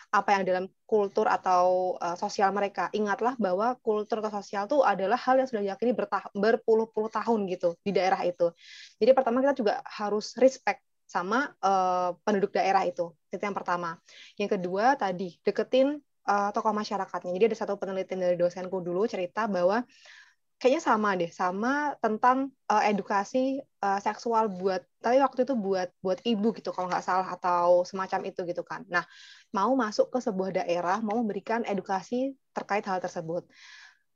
[0.09, 2.89] apa yang dalam kultur atau uh, sosial mereka.
[2.97, 5.93] Ingatlah bahwa kultur atau sosial itu adalah hal yang sudah diyakini
[6.33, 8.49] berpuluh-puluh tahun gitu di daerah itu.
[8.97, 13.13] Jadi pertama kita juga harus respect sama uh, penduduk daerah itu.
[13.29, 13.97] Itu yang pertama.
[14.37, 17.33] Yang kedua tadi deketin uh, tokoh masyarakatnya.
[17.33, 19.85] Jadi ada satu penelitian dari dosenku dulu cerita bahwa
[20.59, 26.19] kayaknya sama deh, sama tentang uh, edukasi uh, seksual buat, tapi waktu itu buat buat
[26.27, 28.83] ibu gitu kalau nggak salah atau semacam itu gitu kan.
[28.91, 29.07] Nah,
[29.55, 33.47] mau masuk ke sebuah daerah, mau memberikan edukasi terkait hal tersebut.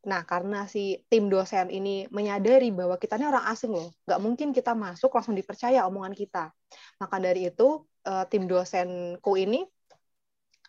[0.04, 4.52] Nah, karena si tim dosen ini menyadari bahwa kita ini orang asing loh, nggak mungkin
[4.52, 6.52] kita masuk langsung dipercaya omongan kita.
[7.00, 7.88] Maka dari itu,
[8.28, 9.64] tim dosenku ini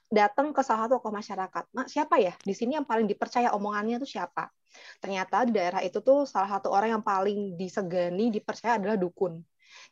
[0.07, 1.65] datang ke salah satu tokoh masyarakat.
[1.75, 4.55] Nah, siapa ya di sini yang paling dipercaya omongannya itu siapa?
[4.99, 9.41] Ternyata di daerah itu tuh salah satu orang yang paling disegani, dipercaya adalah dukun.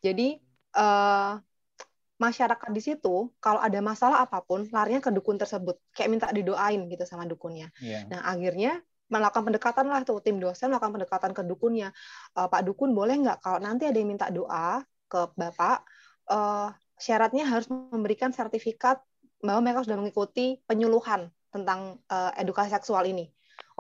[0.02, 0.38] Jadi
[0.78, 1.38] uh,
[2.18, 6.86] masyarakat di situ kalau ada masalah apa pun larinya ke dukun tersebut, kayak minta didoain
[6.86, 7.70] gitu sama dukunnya.
[7.82, 8.06] Yeah.
[8.06, 8.78] Nah akhirnya
[9.12, 11.92] melakukan pendekatan lah tuh tim dosen melakukan pendekatan ke dukunnya.
[12.32, 14.80] Uh, Pak dukun boleh nggak kalau nanti ada yang minta doa
[15.10, 15.84] ke bapak,
[16.32, 19.02] uh, syaratnya harus memberikan sertifikat
[19.44, 23.28] bahwa mereka sudah mengikuti penyuluhan tentang uh, edukasi seksual ini.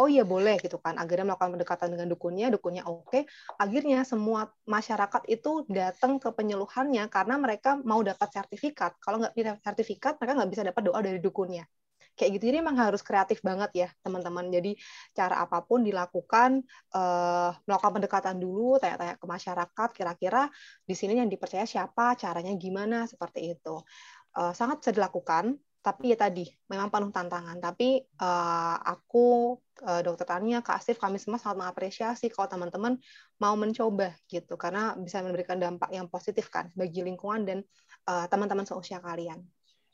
[0.00, 0.96] Oh iya boleh gitu kan.
[0.96, 3.08] Akhirnya melakukan pendekatan dengan dukunnya, dukunnya oke.
[3.08, 3.22] Okay.
[3.60, 8.96] Akhirnya semua masyarakat itu datang ke penyuluhannya karena mereka mau dapat sertifikat.
[9.04, 11.64] Kalau nggak bisa sertifikat, mereka nggak bisa dapat doa dari dukunnya.
[12.12, 12.44] kayak gitu.
[12.52, 14.48] Jadi emang harus kreatif banget ya teman-teman.
[14.52, 14.76] Jadi
[15.16, 16.60] cara apa pun dilakukan,
[16.92, 20.42] uh, melakukan pendekatan dulu, tanya-tanya ke masyarakat, kira-kira
[20.84, 23.80] di sini yang dipercaya siapa, caranya gimana, seperti itu.
[24.36, 27.58] Uh, sangat bisa dilakukan, tapi ya tadi memang penuh tantangan.
[27.58, 32.94] Tapi uh, aku, uh, Dokter Tania, Kak Asif, kami semua sangat mengapresiasi kalau teman-teman
[33.42, 37.58] mau mencoba gitu, karena bisa memberikan dampak yang positif kan bagi lingkungan dan
[38.06, 39.42] teman-teman uh, seusia kalian.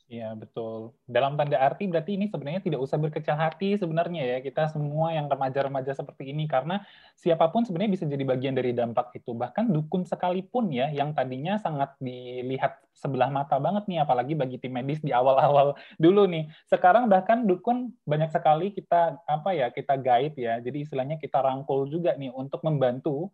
[0.08, 0.96] Iya, betul.
[1.04, 5.28] Dalam tanda arti berarti ini sebenarnya tidak usah berkecil hati sebenarnya ya kita semua yang
[5.28, 6.80] remaja-remaja seperti ini karena
[7.12, 9.36] siapa pun sebenarnya bisa jadi bagian dari dampak itu.
[9.36, 14.72] Bahkan dukun sekalipun ya yang tadinya sangat dilihat sebelah mata banget nih apalagi bagi tim
[14.80, 16.48] medis di awal-awal dulu nih.
[16.72, 20.56] Sekarang bahkan dukun banyak sekali kita apa ya, kita guide ya.
[20.64, 23.28] Jadi istilahnya kita rangkul juga nih untuk membantu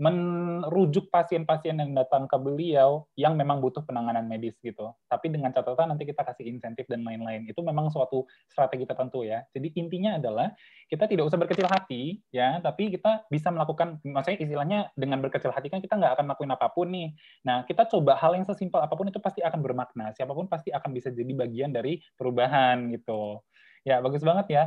[0.00, 4.90] merujuk pasien-pasien yang datang ke beliau yang memang butuh penanganan medis gitu.
[5.06, 7.44] Tapi dengan catatan nanti kita kasih insentif dan lain-lain.
[7.44, 9.44] Itu memang suatu strategi tertentu ya.
[9.52, 10.48] Jadi intinya adalah
[10.88, 15.68] kita tidak usah berkecil hati ya, tapi kita bisa melakukan maksudnya istilahnya dengan berkecil hati
[15.68, 17.08] kan kita nggak akan melakukan apa pun nih.
[17.44, 20.16] Nah, kita coba hal yang sesimpel apa pun itu pasti akan bermakna.
[20.16, 23.44] Siapa pun pasti akan bisa jadi bagian dari perubahan gitu.
[23.82, 24.64] Ya, bagus banget ya.